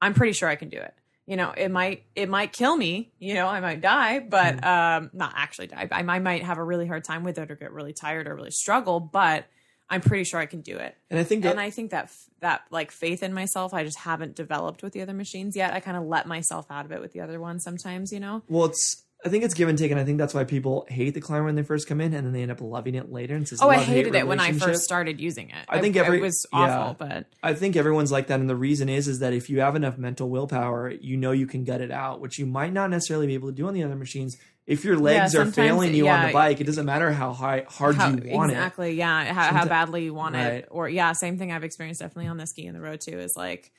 I'm 0.00 0.14
pretty 0.14 0.32
sure 0.32 0.48
I 0.48 0.56
can 0.56 0.68
do 0.68 0.78
it. 0.78 0.94
You 1.26 1.36
know, 1.36 1.52
it 1.56 1.70
might 1.70 2.04
it 2.14 2.28
might 2.28 2.52
kill 2.52 2.76
me. 2.76 3.12
You 3.18 3.34
know, 3.34 3.48
I 3.48 3.58
might 3.60 3.80
die, 3.80 4.20
but 4.20 4.64
um, 4.64 5.10
not 5.12 5.32
actually 5.34 5.66
die. 5.66 5.88
I, 5.90 6.00
I 6.00 6.18
might 6.20 6.44
have 6.44 6.58
a 6.58 6.62
really 6.62 6.86
hard 6.86 7.02
time 7.02 7.24
with 7.24 7.38
it, 7.38 7.50
or 7.50 7.56
get 7.56 7.72
really 7.72 7.92
tired, 7.92 8.28
or 8.28 8.36
really 8.36 8.52
struggle. 8.52 9.00
But 9.00 9.46
I'm 9.88 10.00
pretty 10.00 10.24
sure 10.24 10.40
I 10.40 10.46
can 10.46 10.62
do 10.62 10.76
it 10.76 10.96
And 11.10 11.18
I 11.18 11.22
think 11.22 11.44
that 11.44 11.52
and 11.52 11.60
I 11.60 11.70
think 11.70 11.92
that 11.92 12.10
that 12.40 12.62
like 12.70 12.90
faith 12.90 13.22
in 13.22 13.32
myself, 13.32 13.72
I 13.72 13.84
just 13.84 13.98
haven't 13.98 14.34
developed 14.34 14.82
with 14.82 14.92
the 14.92 15.02
other 15.02 15.14
machines 15.14 15.56
yet. 15.56 15.72
I 15.72 15.80
kind 15.80 15.96
of 15.96 16.04
let 16.04 16.26
myself 16.26 16.66
out 16.70 16.84
of 16.84 16.92
it 16.92 17.00
with 17.00 17.12
the 17.12 17.20
other 17.20 17.40
ones 17.40 17.62
sometimes, 17.64 18.12
you 18.12 18.20
know. 18.20 18.42
well, 18.48 18.66
it's 18.66 19.04
I 19.26 19.28
think 19.28 19.44
it's 19.44 19.54
give 19.54 19.68
and 19.68 19.76
take, 19.76 19.90
and 19.90 19.98
I 19.98 20.04
think 20.04 20.18
that's 20.18 20.32
why 20.32 20.44
people 20.44 20.86
hate 20.88 21.14
the 21.14 21.20
climber 21.20 21.44
when 21.46 21.56
they 21.56 21.62
first 21.62 21.88
come 21.88 22.00
in, 22.00 22.14
and 22.14 22.24
then 22.26 22.32
they 22.32 22.42
end 22.42 22.50
up 22.52 22.60
loving 22.60 22.94
it 22.94 23.10
later. 23.10 23.34
And 23.34 23.46
this 23.46 23.60
Oh, 23.60 23.68
I 23.68 23.78
hated 23.78 24.14
it 24.14 24.26
when 24.26 24.38
I 24.40 24.52
first 24.52 24.82
started 24.82 25.20
using 25.20 25.50
it. 25.50 25.56
I 25.68 25.80
think 25.80 25.96
every- 25.96 26.18
it 26.18 26.22
was 26.22 26.46
yeah. 26.52 26.58
awful, 26.58 26.96
but 27.06 27.26
I 27.42 27.54
think 27.54 27.74
everyone's 27.76 28.12
like 28.12 28.28
that, 28.28 28.38
and 28.40 28.48
the 28.48 28.56
reason 28.56 28.88
is 28.88 29.08
is 29.08 29.18
that 29.18 29.32
if 29.32 29.50
you 29.50 29.60
have 29.60 29.74
enough 29.76 29.98
mental 29.98 30.30
willpower, 30.30 30.90
you 30.90 31.16
know 31.16 31.32
you 31.32 31.46
can 31.46 31.64
gut 31.64 31.80
it 31.80 31.90
out, 31.90 32.20
which 32.20 32.38
you 32.38 32.46
might 32.46 32.72
not 32.72 32.88
necessarily 32.90 33.26
be 33.26 33.34
able 33.34 33.48
to 33.48 33.54
do 33.54 33.66
on 33.66 33.74
the 33.74 33.82
other 33.82 33.96
machines. 33.96 34.36
If 34.66 34.84
your 34.84 34.96
legs 34.96 35.34
are 35.36 35.46
failing 35.46 35.94
you 35.94 36.08
on 36.08 36.26
the 36.26 36.32
bike, 36.32 36.60
it 36.60 36.64
doesn't 36.64 36.86
matter 36.86 37.12
how 37.12 37.32
high 37.32 37.64
hard 37.68 37.94
how, 37.96 38.08
you 38.10 38.30
want 38.32 38.50
it. 38.50 38.54
exactly, 38.54 38.94
yeah, 38.94 39.32
how, 39.32 39.58
how 39.58 39.64
badly 39.66 40.02
you 40.04 40.12
want 40.14 40.34
Right. 40.34 40.54
it, 40.54 40.68
or 40.72 40.88
yeah, 40.88 41.12
same 41.12 41.38
thing 41.38 41.52
I've 41.52 41.62
experienced 41.62 42.00
definitely 42.00 42.28
on 42.28 42.36
the 42.36 42.46
ski 42.48 42.66
and 42.66 42.74
the 42.76 42.80
road 42.80 43.00
too. 43.00 43.18
Is 43.18 43.34
like, 43.36 43.70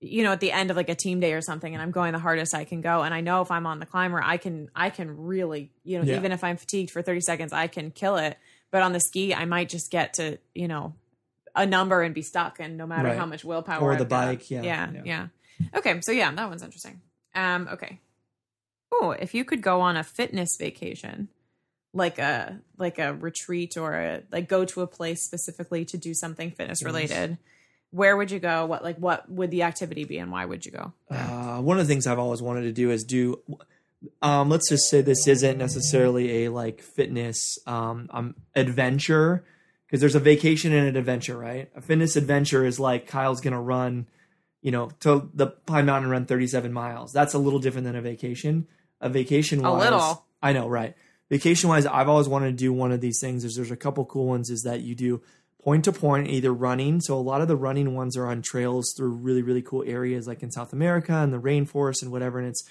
you 0.00 0.22
know, 0.22 0.32
at 0.32 0.40
the 0.40 0.52
end 0.52 0.70
of 0.70 0.76
like 0.76 0.88
a 0.90 0.94
team 0.94 1.20
day 1.20 1.32
or 1.32 1.40
something, 1.40 1.72
and 1.72 1.82
I'm 1.82 1.90
going 1.90 2.12
the 2.12 2.18
hardest 2.18 2.54
I 2.54 2.64
can 2.64 2.80
go, 2.80 3.02
and 3.02 3.14
I 3.14 3.20
know 3.22 3.40
if 3.42 3.50
I'm 3.50 3.66
on 3.66 3.80
the 3.80 3.86
climber, 3.86 4.20
I 4.22 4.36
can, 4.36 4.68
I 4.74 4.90
can 4.90 5.16
really, 5.16 5.72
you 5.84 5.98
know, 5.98 6.04
Yeah. 6.04 6.16
even 6.16 6.32
if 6.32 6.44
I'm 6.44 6.56
fatigued 6.56 6.90
for 6.90 7.02
30 7.02 7.20
seconds, 7.20 7.52
I 7.52 7.66
can 7.66 7.90
kill 7.90 8.16
it. 8.16 8.36
But 8.70 8.82
on 8.82 8.92
the 8.92 9.00
ski, 9.00 9.34
I 9.34 9.44
might 9.46 9.68
just 9.68 9.90
get 9.90 10.14
to, 10.14 10.38
you 10.54 10.68
know, 10.68 10.94
a 11.54 11.64
number 11.64 12.02
and 12.02 12.14
be 12.14 12.20
stuck, 12.22 12.60
and 12.60 12.76
no 12.76 12.86
matter 12.86 13.08
Right. 13.08 13.18
how 13.18 13.24
much 13.26 13.44
willpower 13.44 13.80
Or 13.82 13.92
I've 13.92 13.98
the 13.98 14.04
got. 14.04 14.26
bike, 14.26 14.50
yeah, 14.50 14.62
yeah, 14.62 14.90
yeah. 14.92 15.02
yeah. 15.04 15.68
Okay, 15.74 15.98
so 16.02 16.12
yeah, 16.12 16.30
that 16.30 16.48
one's 16.48 16.62
interesting. 16.62 17.00
Um, 17.34 17.66
okay. 17.72 18.00
Oh, 18.92 19.12
if 19.12 19.34
you 19.34 19.44
could 19.44 19.62
go 19.62 19.80
on 19.80 19.96
a 19.96 20.04
fitness 20.04 20.50
vacation, 20.58 21.28
like 21.94 22.18
a 22.18 22.60
like 22.76 22.98
a 22.98 23.14
retreat 23.14 23.76
or 23.78 23.94
a 23.94 24.22
like 24.30 24.48
go 24.48 24.66
to 24.66 24.82
a 24.82 24.86
place 24.86 25.24
specifically 25.24 25.84
to 25.86 25.96
do 25.96 26.12
something 26.12 26.50
fitness 26.50 26.82
related, 26.84 27.38
where 27.90 28.16
would 28.16 28.30
you 28.30 28.38
go? 28.38 28.66
What 28.66 28.82
like 28.82 28.96
what 28.96 29.30
would 29.30 29.50
the 29.50 29.62
activity 29.62 30.04
be, 30.04 30.18
and 30.18 30.30
why 30.30 30.44
would 30.44 30.64
you 30.66 30.72
go? 30.72 30.92
Uh, 31.10 31.60
one 31.60 31.78
of 31.78 31.86
the 31.86 31.92
things 31.92 32.06
I've 32.06 32.18
always 32.18 32.42
wanted 32.42 32.62
to 32.62 32.72
do 32.72 32.90
is 32.90 33.04
do. 33.04 33.40
Um, 34.20 34.50
let's 34.50 34.68
just 34.68 34.88
say 34.90 35.00
this 35.00 35.26
isn't 35.26 35.56
necessarily 35.58 36.44
a 36.44 36.50
like 36.50 36.82
fitness 36.82 37.58
um, 37.66 38.08
um 38.10 38.34
adventure 38.54 39.44
because 39.86 40.00
there's 40.00 40.14
a 40.14 40.20
vacation 40.20 40.72
and 40.72 40.88
an 40.88 40.96
adventure, 40.96 41.36
right? 41.36 41.70
A 41.74 41.80
fitness 41.80 42.16
adventure 42.16 42.64
is 42.64 42.78
like 42.78 43.06
Kyle's 43.06 43.40
gonna 43.40 43.60
run, 43.60 44.06
you 44.60 44.70
know, 44.70 44.90
to 45.00 45.30
the 45.32 45.46
Pine 45.46 45.86
Mountain 45.86 46.04
and 46.04 46.12
run 46.12 46.26
37 46.26 46.72
miles. 46.72 47.12
That's 47.12 47.34
a 47.34 47.38
little 47.38 47.58
different 47.58 47.86
than 47.86 47.96
a 47.96 48.02
vacation. 48.02 48.66
A 49.00 49.08
vacation, 49.08 49.64
A 49.64 49.74
little. 49.74 50.24
I 50.42 50.52
know, 50.52 50.68
right? 50.68 50.94
Vacation 51.30 51.68
wise, 51.68 51.86
I've 51.86 52.08
always 52.08 52.28
wanted 52.28 52.46
to 52.46 52.56
do 52.56 52.72
one 52.72 52.92
of 52.92 53.00
these 53.00 53.18
things. 53.20 53.44
Is 53.44 53.56
there's 53.56 53.70
a 53.70 53.76
couple 53.76 54.04
cool 54.04 54.26
ones. 54.26 54.50
Is 54.50 54.62
that 54.62 54.80
you 54.80 54.94
do 54.94 55.22
point 55.66 55.84
to 55.84 55.90
point, 55.90 56.28
either 56.28 56.54
running. 56.54 57.00
So 57.00 57.16
a 57.16 57.18
lot 57.18 57.40
of 57.40 57.48
the 57.48 57.56
running 57.56 57.96
ones 57.96 58.16
are 58.16 58.28
on 58.28 58.40
trails 58.40 58.94
through 58.96 59.10
really 59.10 59.42
really 59.42 59.62
cool 59.62 59.82
areas, 59.84 60.28
like 60.28 60.44
in 60.44 60.52
South 60.52 60.72
America 60.72 61.12
and 61.12 61.32
the 61.32 61.40
rainforest 61.40 62.02
and 62.02 62.12
whatever. 62.12 62.38
And 62.38 62.46
it's 62.46 62.62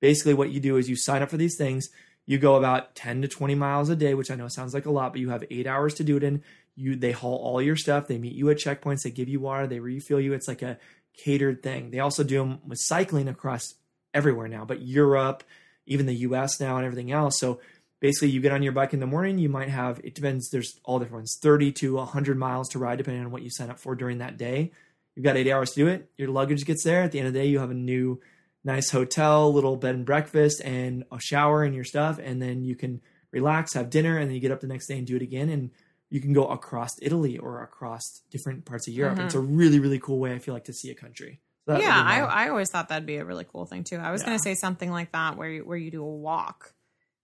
basically 0.00 0.34
what 0.34 0.50
you 0.50 0.58
do 0.58 0.76
is 0.76 0.90
you 0.90 0.96
sign 0.96 1.22
up 1.22 1.30
for 1.30 1.36
these 1.36 1.56
things. 1.56 1.88
You 2.26 2.38
go 2.38 2.56
about 2.56 2.96
10 2.96 3.22
to 3.22 3.28
20 3.28 3.54
miles 3.54 3.88
a 3.88 3.94
day, 3.94 4.14
which 4.14 4.32
I 4.32 4.34
know 4.34 4.48
sounds 4.48 4.74
like 4.74 4.86
a 4.86 4.90
lot, 4.90 5.12
but 5.12 5.20
you 5.20 5.30
have 5.30 5.44
eight 5.48 5.68
hours 5.68 5.94
to 5.94 6.04
do 6.04 6.16
it 6.16 6.24
in. 6.24 6.42
You 6.74 6.96
they 6.96 7.12
haul 7.12 7.36
all 7.36 7.62
your 7.62 7.76
stuff. 7.76 8.08
They 8.08 8.18
meet 8.18 8.34
you 8.34 8.50
at 8.50 8.56
checkpoints. 8.56 9.02
They 9.02 9.12
give 9.12 9.28
you 9.28 9.38
water. 9.38 9.68
They 9.68 9.78
refill 9.78 10.20
you. 10.20 10.32
It's 10.32 10.48
like 10.48 10.62
a 10.62 10.76
catered 11.16 11.62
thing. 11.62 11.92
They 11.92 12.00
also 12.00 12.24
do 12.24 12.38
them 12.38 12.58
with 12.66 12.80
cycling 12.80 13.28
across 13.28 13.74
everywhere 14.12 14.48
now, 14.48 14.64
but 14.64 14.82
Europe, 14.82 15.44
even 15.86 16.06
the 16.06 16.16
US 16.26 16.58
now 16.58 16.78
and 16.78 16.84
everything 16.84 17.12
else. 17.12 17.38
So 17.38 17.60
basically 18.00 18.30
you 18.30 18.40
get 18.40 18.52
on 18.52 18.62
your 18.62 18.72
bike 18.72 18.92
in 18.94 19.00
the 19.00 19.06
morning, 19.06 19.38
you 19.38 19.48
might 19.48 19.68
have 19.68 20.00
it 20.02 20.14
depends, 20.14 20.50
there's 20.50 20.80
all 20.84 20.98
different 20.98 21.16
ones, 21.16 21.38
30 21.40 21.72
to 21.72 21.94
100 21.96 22.36
miles 22.38 22.68
to 22.70 22.78
ride 22.78 22.98
depending 22.98 23.24
on 23.24 23.30
what 23.30 23.42
you 23.42 23.50
sign 23.50 23.70
up 23.70 23.78
for 23.78 23.94
during 23.94 24.18
that 24.18 24.36
day. 24.36 24.72
You've 25.14 25.24
got 25.24 25.36
80 25.36 25.52
hours 25.52 25.70
to 25.72 25.76
do 25.76 25.86
it. 25.88 26.10
Your 26.16 26.28
luggage 26.28 26.64
gets 26.64 26.82
there. 26.84 27.02
At 27.02 27.12
the 27.12 27.18
end 27.18 27.28
of 27.28 27.34
the 27.34 27.40
day, 27.40 27.46
you 27.46 27.58
have 27.58 27.70
a 27.70 27.74
new 27.74 28.20
nice 28.64 28.90
hotel, 28.90 29.52
little 29.52 29.76
bed 29.76 29.94
and 29.94 30.04
breakfast 30.06 30.60
and 30.64 31.04
a 31.12 31.18
shower 31.20 31.62
and 31.62 31.74
your 31.74 31.84
stuff 31.84 32.18
and 32.22 32.40
then 32.42 32.64
you 32.64 32.74
can 32.76 33.00
relax, 33.32 33.74
have 33.74 33.90
dinner 33.90 34.18
and 34.18 34.28
then 34.28 34.34
you 34.34 34.40
get 34.40 34.50
up 34.52 34.60
the 34.60 34.66
next 34.66 34.86
day 34.86 34.98
and 34.98 35.06
do 35.06 35.16
it 35.16 35.22
again 35.22 35.48
and 35.48 35.70
you 36.10 36.20
can 36.20 36.32
go 36.32 36.46
across 36.46 36.90
Italy 37.00 37.38
or 37.38 37.62
across 37.62 38.02
different 38.30 38.64
parts 38.64 38.88
of 38.88 38.94
Europe. 38.94 39.16
Mhm. 39.18 39.26
It's 39.26 39.34
a 39.34 39.40
really, 39.40 39.78
really 39.78 39.98
cool 40.00 40.18
way 40.18 40.34
I 40.34 40.38
feel 40.40 40.54
like 40.54 40.64
to 40.64 40.72
see 40.72 40.90
a 40.90 40.94
country. 40.94 41.40
So 41.68 41.78
yeah, 41.78 42.02
I, 42.02 42.20
I 42.20 42.48
always 42.48 42.68
thought 42.70 42.88
that'd 42.88 43.06
be 43.06 43.16
a 43.16 43.24
really 43.24 43.44
cool 43.44 43.64
thing 43.66 43.84
too. 43.84 43.96
I 43.96 44.10
was 44.10 44.22
Yeah. 44.22 44.26
going 44.28 44.38
to 44.38 44.42
say 44.42 44.54
something 44.54 44.90
like 44.90 45.12
that 45.12 45.36
where 45.36 45.48
you, 45.48 45.62
where 45.64 45.76
you 45.78 45.90
do 45.90 46.02
a 46.02 46.06
walk. 46.16 46.74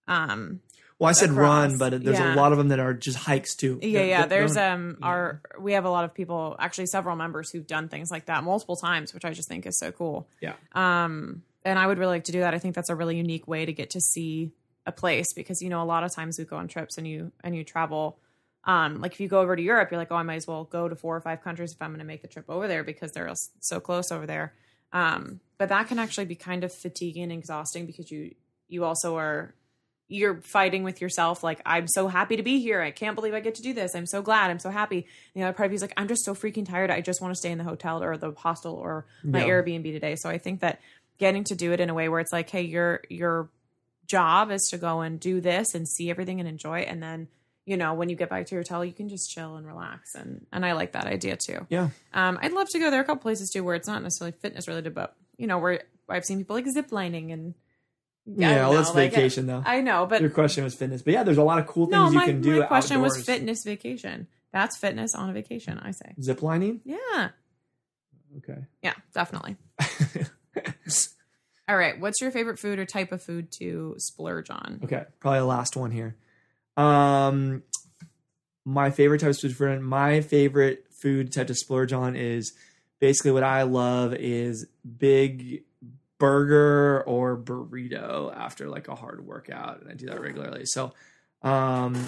Um, 0.06 0.60
well, 0.98 1.10
I 1.10 1.12
said 1.12 1.30
across, 1.30 1.70
run, 1.70 1.78
but 1.78 2.04
there's 2.04 2.18
yeah. 2.18 2.34
a 2.34 2.36
lot 2.36 2.52
of 2.52 2.58
them 2.58 2.68
that 2.68 2.78
are 2.80 2.94
just 2.94 3.18
hikes 3.18 3.54
too. 3.54 3.78
yeah, 3.82 3.92
They're- 3.98 4.06
yeah. 4.08 4.26
they're- 4.26 4.38
There's 4.40 4.56
um 4.56 4.98
our 5.02 5.40
we 5.60 5.72
have 5.74 5.84
a 5.84 5.90
lot 5.90 6.04
of 6.04 6.14
people, 6.14 6.56
actually 6.58 6.86
several 6.86 7.16
members 7.16 7.50
who've 7.50 7.66
done 7.66 7.88
things 7.88 8.10
like 8.10 8.26
that 8.26 8.44
multiple 8.44 8.76
times, 8.76 9.12
which 9.12 9.24
I 9.24 9.32
just 9.32 9.48
think 9.48 9.66
is 9.66 9.78
so 9.78 9.92
cool. 9.92 10.28
Yeah. 10.40 10.54
Um, 10.72 11.42
and 11.64 11.78
I 11.78 11.86
would 11.86 11.98
really 11.98 12.16
like 12.16 12.24
to 12.24 12.32
do 12.32 12.40
that. 12.40 12.54
I 12.54 12.58
think 12.58 12.74
that's 12.74 12.90
a 12.90 12.94
really 12.94 13.16
unique 13.16 13.46
way 13.48 13.66
to 13.66 13.72
get 13.72 13.90
to 13.90 14.00
see 14.00 14.52
a 14.86 14.92
place 14.92 15.32
because 15.34 15.60
you 15.60 15.68
know 15.68 15.82
a 15.82 15.84
lot 15.84 16.04
of 16.04 16.14
times 16.14 16.38
we 16.38 16.44
go 16.44 16.56
on 16.56 16.68
trips 16.68 16.96
and 16.96 17.06
you 17.06 17.32
and 17.42 17.56
you 17.56 17.64
travel. 17.64 18.18
Um, 18.64 19.00
like 19.00 19.12
if 19.12 19.20
you 19.20 19.28
go 19.28 19.40
over 19.40 19.54
to 19.54 19.62
Europe, 19.62 19.90
you're 19.90 19.98
like, 19.98 20.10
oh, 20.10 20.16
I 20.16 20.22
might 20.24 20.36
as 20.36 20.46
well 20.46 20.64
go 20.64 20.88
to 20.88 20.96
four 20.96 21.14
or 21.16 21.20
five 21.20 21.42
countries 21.42 21.72
if 21.72 21.80
I'm 21.82 21.90
going 21.90 22.00
to 22.00 22.04
make 22.04 22.22
the 22.22 22.28
trip 22.28 22.46
over 22.48 22.66
there 22.66 22.82
because 22.82 23.12
they're 23.12 23.32
so 23.60 23.78
close 23.80 24.10
over 24.10 24.26
there. 24.26 24.54
Um, 24.92 25.38
but 25.58 25.68
that 25.68 25.86
can 25.88 25.98
actually 25.98 26.24
be 26.26 26.34
kind 26.36 26.64
of 26.64 26.72
fatiguing 26.72 27.24
and 27.24 27.32
exhausting 27.32 27.86
because 27.86 28.10
you 28.10 28.34
you 28.68 28.84
also 28.84 29.16
are 29.16 29.54
you're 30.08 30.40
fighting 30.40 30.84
with 30.84 31.00
yourself 31.00 31.42
like 31.42 31.60
i'm 31.66 31.88
so 31.88 32.06
happy 32.08 32.36
to 32.36 32.42
be 32.42 32.60
here 32.60 32.80
i 32.80 32.90
can't 32.90 33.14
believe 33.16 33.34
i 33.34 33.40
get 33.40 33.54
to 33.56 33.62
do 33.62 33.72
this 33.74 33.94
i'm 33.96 34.06
so 34.06 34.22
glad 34.22 34.50
i'm 34.50 34.58
so 34.60 34.70
happy 34.70 34.98
and 35.34 35.42
the 35.42 35.46
other 35.46 35.52
part 35.56 35.66
of 35.66 35.72
you 35.72 35.76
is 35.76 35.82
like 35.82 35.92
i'm 35.96 36.06
just 36.06 36.24
so 36.24 36.32
freaking 36.34 36.64
tired 36.68 36.90
i 36.90 37.00
just 37.00 37.20
want 37.20 37.32
to 37.32 37.36
stay 37.38 37.50
in 37.50 37.58
the 37.58 37.64
hotel 37.64 38.02
or 38.02 38.16
the 38.16 38.30
hostel 38.32 38.74
or 38.74 39.04
my 39.24 39.40
Yeah. 39.44 39.48
airbnb 39.48 39.82
today 39.92 40.14
so 40.16 40.28
i 40.30 40.38
think 40.38 40.60
that 40.60 40.80
getting 41.18 41.42
to 41.44 41.54
do 41.56 41.72
it 41.72 41.80
in 41.80 41.90
a 41.90 41.94
way 41.94 42.08
where 42.08 42.20
it's 42.20 42.32
like 42.32 42.48
hey 42.50 42.62
your 42.62 43.02
your 43.08 43.50
job 44.06 44.50
is 44.52 44.68
to 44.70 44.78
go 44.78 45.00
and 45.00 45.18
do 45.18 45.40
this 45.40 45.74
and 45.74 45.88
see 45.88 46.10
everything 46.10 46.38
and 46.40 46.48
enjoy 46.48 46.80
it 46.80 46.88
and 46.88 47.02
then 47.02 47.26
you 47.64 47.76
know 47.76 47.94
when 47.94 48.08
you 48.08 48.14
get 48.14 48.30
back 48.30 48.46
to 48.46 48.54
your 48.54 48.62
hotel 48.62 48.84
you 48.84 48.92
can 48.92 49.08
just 49.08 49.28
chill 49.30 49.56
and 49.56 49.66
relax 49.66 50.14
and 50.14 50.46
and 50.52 50.64
i 50.64 50.72
like 50.72 50.92
that 50.92 51.06
idea 51.06 51.36
too 51.36 51.66
Yeah. 51.68 51.88
um, 52.14 52.38
I'd 52.40 52.52
love 52.52 52.68
to 52.70 52.78
go. 52.78 52.90
There 52.90 53.00
are 53.00 53.02
a 53.02 53.06
couple 53.06 53.22
places 53.22 53.50
too 53.50 53.64
where 53.64 53.74
it's 53.74 53.88
not 53.88 54.02
necessarily 54.04 54.36
fitness 54.40 54.68
related, 54.68 54.94
but 54.94 55.16
you 55.36 55.48
know, 55.48 55.58
where 55.58 55.82
I've 56.08 56.24
seen 56.24 56.38
people 56.38 56.54
like 56.54 56.66
zip 56.68 56.92
lining 56.92 57.32
and 57.32 57.54
Yeah, 58.26 58.54
don't 58.56 58.68
well, 58.70 58.72
that's 58.78 58.94
like, 58.94 59.12
vacation 59.12 59.46
though. 59.46 59.62
I 59.64 59.80
know, 59.80 60.06
but 60.06 60.20
Your 60.20 60.30
question 60.30 60.64
was 60.64 60.74
fitness, 60.74 61.02
but 61.02 61.12
yeah, 61.12 61.22
there's 61.22 61.38
a 61.38 61.44
lot 61.44 61.58
of 61.60 61.66
cool 61.66 61.86
things 61.86 62.12
no, 62.12 62.20
you 62.20 62.20
can 62.26 62.40
do. 62.40 62.60
my 62.60 62.66
question 62.66 63.00
was 63.00 63.24
fitness 63.24 63.62
vacation. 63.64 64.26
That's 64.52 64.76
fitness 64.76 65.14
on 65.14 65.30
a 65.30 65.32
vacation. 65.32 65.78
I 65.78 65.92
say, 65.92 66.14
Zip 66.20 66.42
lining. 66.42 66.80
yeah, 66.84 67.30
Okay. 68.38 68.58
yeah, 68.82 68.94
definitely. 69.14 69.56
All 71.68 71.76
right, 71.76 71.98
what's 72.00 72.20
your 72.20 72.30
favorite 72.30 72.58
food 72.58 72.78
or 72.78 72.86
type 72.86 73.10
of 73.12 73.22
food 73.22 73.50
to 73.58 73.94
splurge 73.98 74.50
on? 74.50 74.80
Okay, 74.84 75.04
probably 75.20 75.40
the 75.40 75.46
last 75.46 75.76
one 75.76 75.90
here. 75.90 76.16
Um, 76.76 77.62
my 78.64 78.90
favorite 78.90 79.20
type 79.20 79.30
of 79.30 79.38
food 79.38 79.56
for 79.56 79.78
my 79.80 80.20
favorite 80.20 80.86
food 80.90 81.32
type 81.32 81.48
to 81.48 81.54
splurge 81.54 81.92
on 81.92 82.14
is 82.16 82.52
basically 83.00 83.32
what 83.32 83.42
I 83.42 83.62
love 83.62 84.14
is 84.14 84.66
big 84.98 85.64
burger 86.18 87.02
or 87.06 87.36
burrito 87.36 88.34
after 88.34 88.68
like 88.68 88.88
a 88.88 88.94
hard 88.94 89.26
workout, 89.26 89.80
and 89.80 89.90
I 89.90 89.94
do 89.94 90.06
that 90.06 90.20
regularly. 90.20 90.62
So, 90.64 90.92
um, 91.42 92.06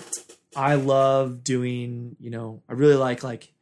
I 0.57 0.75
love 0.75 1.45
doing. 1.45 2.17
You 2.19 2.31
know, 2.31 2.63
I 2.69 2.73
really 2.73 2.95
like 2.97 3.23
like 3.23 3.53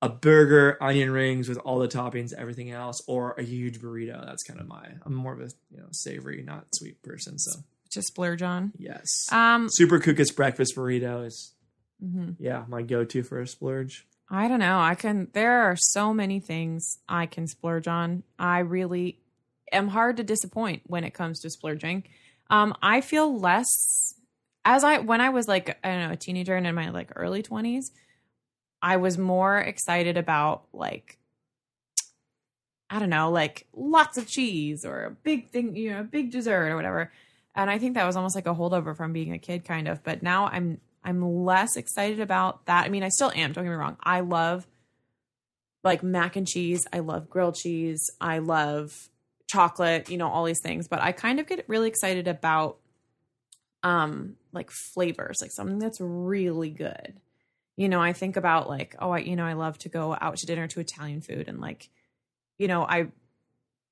a 0.00 0.08
burger, 0.08 0.78
onion 0.80 1.10
rings 1.10 1.48
with 1.48 1.58
all 1.58 1.78
the 1.80 1.88
toppings, 1.88 2.32
everything 2.32 2.70
else, 2.70 3.02
or 3.08 3.32
a 3.32 3.42
huge 3.42 3.80
burrito. 3.80 4.24
That's 4.24 4.44
kind 4.44 4.60
of 4.60 4.68
my. 4.68 4.86
I'm 5.04 5.14
more 5.14 5.32
of 5.32 5.40
a 5.40 5.50
you 5.70 5.78
know 5.78 5.88
savory, 5.92 6.42
not 6.42 6.66
sweet 6.74 7.02
person. 7.02 7.38
So 7.38 7.60
To 7.90 8.02
splurge 8.02 8.42
on? 8.42 8.72
yes. 8.78 9.06
Um, 9.32 9.68
Super 9.70 9.98
Cucas 9.98 10.34
breakfast 10.34 10.76
burrito 10.76 11.26
is 11.26 11.52
mhm. 12.04 12.36
yeah 12.38 12.64
my 12.68 12.82
go-to 12.82 13.22
for 13.22 13.40
a 13.40 13.46
splurge. 13.46 14.06
I 14.30 14.46
don't 14.46 14.60
know. 14.60 14.78
I 14.78 14.94
can. 14.94 15.28
There 15.32 15.62
are 15.62 15.74
so 15.76 16.12
many 16.12 16.38
things 16.38 16.98
I 17.08 17.24
can 17.26 17.46
splurge 17.46 17.88
on. 17.88 18.22
I 18.38 18.58
really 18.60 19.18
am 19.72 19.88
hard 19.88 20.16
to 20.18 20.22
disappoint 20.22 20.82
when 20.86 21.04
it 21.04 21.14
comes 21.14 21.40
to 21.40 21.50
splurging. 21.50 22.04
Um, 22.50 22.74
I 22.82 23.00
feel 23.00 23.38
less 23.38 24.14
as 24.64 24.84
I 24.84 24.98
when 24.98 25.20
I 25.20 25.30
was 25.30 25.48
like 25.48 25.78
I 25.82 25.88
don't 25.88 26.08
know 26.08 26.12
a 26.12 26.16
teenager 26.16 26.56
and 26.56 26.66
in 26.66 26.74
my 26.74 26.90
like 26.90 27.12
early 27.16 27.42
twenties. 27.42 27.90
I 28.80 28.96
was 28.96 29.18
more 29.18 29.58
excited 29.58 30.16
about 30.16 30.64
like 30.72 31.18
I 32.90 32.98
don't 32.98 33.10
know, 33.10 33.30
like 33.30 33.66
lots 33.74 34.16
of 34.16 34.26
cheese 34.26 34.84
or 34.84 35.04
a 35.04 35.10
big 35.10 35.50
thing, 35.50 35.76
you 35.76 35.90
know, 35.90 36.00
a 36.00 36.04
big 36.04 36.30
dessert 36.30 36.70
or 36.70 36.76
whatever. 36.76 37.12
And 37.54 37.70
I 37.70 37.78
think 37.78 37.94
that 37.94 38.06
was 38.06 38.16
almost 38.16 38.34
like 38.34 38.46
a 38.46 38.54
holdover 38.54 38.96
from 38.96 39.12
being 39.12 39.32
a 39.32 39.38
kid, 39.38 39.64
kind 39.64 39.88
of. 39.88 40.02
But 40.04 40.22
now 40.22 40.46
I'm 40.46 40.80
I'm 41.04 41.44
less 41.44 41.76
excited 41.76 42.20
about 42.20 42.66
that. 42.66 42.86
I 42.86 42.88
mean, 42.88 43.02
I 43.02 43.08
still 43.08 43.32
am. 43.34 43.52
Don't 43.52 43.64
get 43.64 43.70
me 43.70 43.76
wrong. 43.76 43.96
I 44.02 44.20
love 44.20 44.66
like 45.84 46.02
mac 46.02 46.36
and 46.36 46.46
cheese. 46.46 46.86
I 46.92 47.00
love 47.00 47.30
grilled 47.30 47.56
cheese. 47.56 48.10
I 48.20 48.38
love 48.38 49.08
chocolate. 49.48 50.08
You 50.08 50.18
know, 50.18 50.28
all 50.28 50.44
these 50.44 50.60
things. 50.62 50.86
But 50.86 51.02
I 51.02 51.12
kind 51.12 51.40
of 51.40 51.46
get 51.46 51.68
really 51.68 51.88
excited 51.88 52.28
about 52.28 52.78
um 53.82 54.36
like 54.52 54.70
flavors, 54.70 55.38
like 55.40 55.50
something 55.50 55.78
that's 55.78 56.00
really 56.00 56.70
good. 56.70 57.20
You 57.76 57.88
know, 57.88 58.00
I 58.00 58.12
think 58.12 58.36
about 58.36 58.68
like, 58.68 58.96
oh, 58.98 59.10
I 59.10 59.18
you 59.18 59.36
know, 59.36 59.44
I 59.44 59.54
love 59.54 59.78
to 59.78 59.88
go 59.88 60.16
out 60.20 60.36
to 60.38 60.46
dinner 60.46 60.66
to 60.68 60.80
Italian 60.80 61.20
food 61.20 61.48
and 61.48 61.60
like, 61.60 61.90
you 62.58 62.68
know, 62.68 62.82
I 62.82 63.08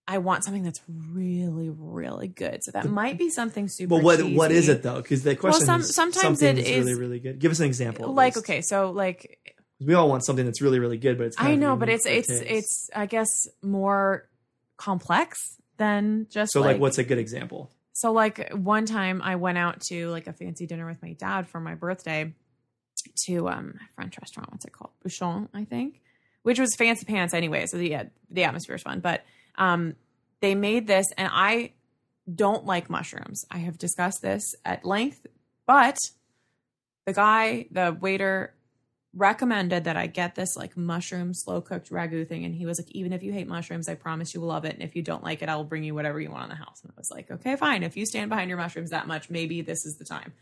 I 0.09 0.19
want 0.19 0.45
something 0.45 0.63
that's 0.63 0.81
really, 0.89 1.69
really 1.69 2.29
good. 2.29 2.63
So 2.63 2.71
that 2.73 2.89
might 2.89 3.19
be 3.19 3.29
something 3.29 3.69
super. 3.69 3.95
Well, 3.95 4.03
what 4.03 4.21
what 4.23 4.53
is 4.53 4.69
it 4.69 4.83
though? 4.83 4.97
Because 5.01 5.25
the 5.25 5.35
question 5.35 5.67
some- 5.67 5.81
is 5.81 5.95
sometimes 5.95 6.43
it 6.43 6.57
really 6.57 6.95
really 6.95 7.19
good. 7.19 7.39
Give 7.39 7.51
us 7.51 7.61
an 7.61 7.67
example. 7.67 8.13
Like 8.13 8.37
okay, 8.37 8.61
so 8.61 8.91
like 8.91 9.57
we 9.81 9.95
all 9.95 10.09
want 10.09 10.25
something 10.25 10.45
that's 10.45 10.63
really 10.63 10.79
really 10.79 10.99
good, 10.99 11.19
but 11.19 11.29
it's 11.29 11.37
kind 11.37 11.53
I 11.53 11.57
know, 11.57 11.77
but 11.77 11.89
it's 11.89 12.07
it's 12.07 12.29
taste. 12.29 12.45
it's 12.47 12.91
I 12.95 13.07
guess 13.07 13.49
more 13.63 14.29
complex 14.77 15.61
than 15.77 16.27
just 16.31 16.53
so 16.53 16.61
like, 16.61 16.73
like, 16.73 16.81
what's 16.81 16.99
a 16.99 17.05
good 17.05 17.19
example? 17.19 17.71
so 17.93 18.13
like 18.13 18.53
one 18.53 18.85
time 18.85 19.23
I 19.23 19.37
went 19.37 19.57
out 19.57 19.81
to 19.89 20.11
like 20.11 20.27
a 20.27 20.33
fancy 20.35 20.67
dinner 20.67 20.87
with 20.87 21.01
my 21.01 21.13
dad 21.15 21.49
for 21.49 21.61
my 21.61 21.75
birthday 21.75 22.35
to 23.25 23.49
um 23.49 23.75
a 23.81 23.95
French 23.95 24.19
restaurant. 24.21 24.53
What's 24.53 24.65
it 24.67 24.73
called? 24.73 24.91
Bouchon, 25.03 25.49
I 25.55 25.65
think, 25.65 26.03
which 26.43 26.59
was 26.59 26.75
fancy 26.77 27.07
pants 27.07 27.33
anyway. 27.33 27.65
So 27.67 27.79
the 27.79 27.89
yeah, 27.89 28.05
the 28.31 28.45
atmosphere 28.45 28.75
is 28.77 28.83
fun, 28.83 29.01
but 29.01 29.25
um 29.57 29.97
they 30.41 30.55
made 30.55 30.87
this 30.87 31.07
and 31.17 31.31
I 31.33 31.73
don't 32.33 32.67
like 32.67 32.91
mushrooms. 32.91 33.47
I 33.51 33.59
have 33.59 33.79
discussed 33.79 34.21
this 34.21 34.55
at 34.65 34.85
length, 34.85 35.27
but 35.67 35.97
the 37.07 37.13
guy, 37.13 37.69
the 37.71 37.97
waiter 37.99 38.53
recommended 39.17 39.85
that 39.85 39.97
I 39.97 40.07
get 40.07 40.35
this 40.35 40.57
like 40.57 40.77
mushroom 40.77 41.33
slow 41.33 41.61
cooked 41.61 41.91
ragu 41.91 42.29
thing. 42.29 42.45
And 42.45 42.55
he 42.55 42.67
was 42.67 42.79
like, 42.79 42.91
even 42.91 43.13
if 43.13 43.23
you 43.23 43.33
hate 43.33 43.49
mushrooms, 43.49 43.89
I 43.89 43.95
promise 43.95 44.35
you 44.35 44.41
will 44.41 44.49
love 44.49 44.65
it. 44.67 44.75
And 44.75 44.83
if 44.83 44.95
you 44.95 45.03
don't 45.03 45.25
like 45.25 45.43
it, 45.43 45.49
I 45.49 45.57
will 45.57 45.65
bring 45.65 45.85
you 45.85 45.95
whatever 45.95 46.21
you 46.21 46.31
want 46.31 46.45
in 46.45 46.51
the 46.51 46.57
house. 46.65 46.83
And 46.83 46.93
I 46.95 46.95
was 46.99 47.11
like, 47.11 47.31
okay, 47.31 47.57
fine. 47.57 47.83
If 47.83 47.97
you 47.97 48.05
stand 48.05 48.29
behind 48.29 48.51
your 48.51 48.59
mushrooms 48.59 48.91
that 48.91 49.07
much, 49.07 49.31
maybe 49.31 49.63
this 49.63 49.87
is 49.87 49.97
the 49.97 50.05
time. 50.05 50.35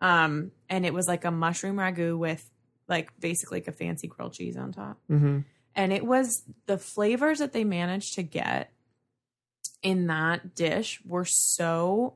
Um, 0.00 0.52
and 0.68 0.86
it 0.86 0.94
was 0.94 1.08
like 1.08 1.24
a 1.24 1.30
mushroom 1.30 1.76
ragu 1.76 2.16
with 2.16 2.48
like 2.88 3.10
basically 3.20 3.58
like 3.58 3.68
a 3.68 3.72
fancy 3.72 4.06
grilled 4.08 4.32
cheese 4.32 4.56
on 4.56 4.72
top 4.72 4.98
Mm-hmm. 5.10 5.40
and 5.76 5.92
it 5.92 6.04
was 6.04 6.42
the 6.66 6.76
flavors 6.78 7.38
that 7.38 7.52
they 7.52 7.62
managed 7.62 8.14
to 8.14 8.22
get 8.22 8.72
in 9.82 10.08
that 10.08 10.54
dish 10.56 11.00
were 11.04 11.24
so 11.24 12.14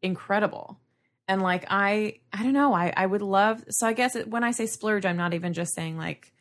incredible 0.00 0.80
and 1.28 1.42
like 1.42 1.64
i 1.68 2.14
i 2.32 2.42
don't 2.42 2.52
know 2.52 2.72
i 2.74 2.92
i 2.96 3.06
would 3.06 3.22
love 3.22 3.62
so 3.70 3.86
i 3.86 3.92
guess 3.92 4.16
it, 4.16 4.28
when 4.28 4.44
i 4.44 4.50
say 4.50 4.66
splurge 4.66 5.06
i'm 5.06 5.16
not 5.16 5.34
even 5.34 5.52
just 5.52 5.74
saying 5.74 5.96
like 5.96 6.34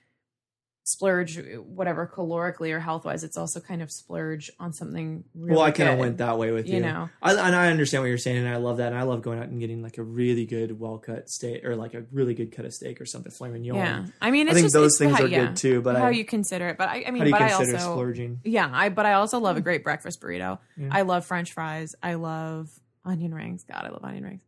splurge 0.86 1.40
whatever 1.60 2.12
calorically 2.13 2.72
or 2.74 2.80
health 2.80 3.06
wise 3.06 3.24
it's 3.24 3.38
also 3.38 3.62
kind 3.62 3.82
of 3.82 3.90
splurge 3.90 4.52
on 4.60 4.74
something 4.74 5.24
really 5.34 5.56
well, 5.56 5.63
I 5.63 5.72
kind 5.72 5.90
of 5.90 5.98
went 5.98 6.18
that 6.18 6.38
way 6.38 6.52
with 6.52 6.68
you. 6.68 6.75
you 6.75 6.82
know 6.82 7.10
I, 7.22 7.32
and 7.32 7.56
I 7.56 7.72
understand 7.72 8.04
what 8.04 8.10
you're 8.10 8.18
saying, 8.18 8.38
and 8.38 8.50
I 8.50 8.58
love 8.58 8.78
that. 8.78 8.88
And 8.88 8.98
I 8.98 9.04
love 9.04 9.22
going 9.22 9.40
out 9.40 9.48
and 9.48 9.62
getting 9.62 9.82
like 9.82 9.98
a 9.98 10.04
really 10.04 10.46
good, 10.46 10.78
well 10.78 10.98
cut 10.98 11.30
steak, 11.30 11.63
or 11.63 11.78
like 11.78 11.94
a 11.94 12.04
really 12.12 12.34
good 12.34 12.52
cut 12.52 12.66
of 12.66 12.74
steak, 12.74 13.00
or 13.00 13.06
something 13.06 13.32
mignon. 13.54 13.75
yeah 13.75 14.06
i 14.22 14.30
mean 14.30 14.50
I 14.50 14.54
think 14.54 14.66
just 14.66 14.74
those 14.74 14.98
things 14.98 15.16
how- 15.18 15.24
are 15.24 15.28
yeah, 15.28 15.46
good 15.46 15.56
too. 15.56 15.82
But 15.82 15.96
I. 15.96 16.00
how 16.00 16.08
I, 16.08 16.12
you 16.12 16.25
consider 16.25 16.68
it 16.68 16.78
but 16.78 16.90
i, 16.90 17.06
I 17.08 17.12
mean 17.12 17.20
how 17.20 17.24
do 17.24 17.30
you 17.30 17.36
but 17.36 17.42
i 17.42 17.50
consider 17.50 17.78
also 17.78 17.94
splurging? 17.94 18.42
Yeah, 18.44 18.70
I 18.72 18.90
but 18.90 19.06
I 19.06 19.13
also 19.13 19.40
love 19.40 19.56
a 19.56 19.60
hmm. 19.60 19.63
great 19.63 19.84
breakfast 19.86 20.20
burrito. 20.20 20.60
Yeah. 20.75 20.90
I 20.92 21.04
love 21.04 21.25
French 21.25 21.54
fries. 21.54 21.96
I 22.04 22.16
love 22.16 22.70
onion 23.06 23.34
rings. 23.34 23.63
God, 23.63 23.86
I 23.86 23.90
love 23.90 24.04
onion 24.04 24.25
rings. 24.25 24.42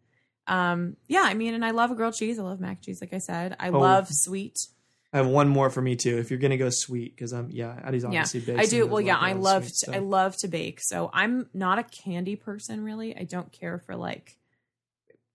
Um, 0.47 0.95
yeah, 1.07 1.23
I 1.23 1.33
mean, 1.33 1.53
and 1.53 1.65
I 1.65 1.71
love 1.71 1.91
a 1.91 1.95
grilled 1.95 2.13
cheese. 2.15 2.37
I 2.39 2.43
love 2.43 2.59
mac 2.59 2.81
cheese, 2.81 3.01
like 3.01 3.13
I 3.13 3.17
said. 3.19 3.55
I 3.59 3.69
Oh. 3.69 3.79
love 3.79 4.07
sweet. 4.09 4.67
I 5.13 5.17
have 5.17 5.27
one 5.27 5.47
more 5.47 5.69
for 5.69 5.81
me 5.81 5.95
too. 5.95 6.17
If 6.17 6.29
you're 6.29 6.39
gonna 6.39 6.57
go 6.57 6.69
sweet, 6.69 7.15
because 7.15 7.31
I'm 7.31 7.49
yeah, 7.49 7.79
Addie's 7.83 8.03
Yeah, 8.03 8.09
obviously 8.09 8.41
big. 8.41 8.59
I 8.59 8.65
do. 8.65 8.85
Well, 8.85 8.99
yeah, 9.01 9.17
I 9.17 9.31
love 9.33 9.65
to, 9.65 9.91
I 9.93 9.95
I 9.95 9.99
love 9.99 10.35
to 10.37 10.47
bake. 10.49 10.79
So 10.81 11.09
I'm 11.13 11.49
not 11.53 11.79
a 11.79 11.83
candy 11.83 12.35
person 12.35 12.83
really. 12.83 13.15
I 13.15 13.23
don't 13.23 13.51
care 13.51 13.79
for 13.79 13.95
like 13.95 14.37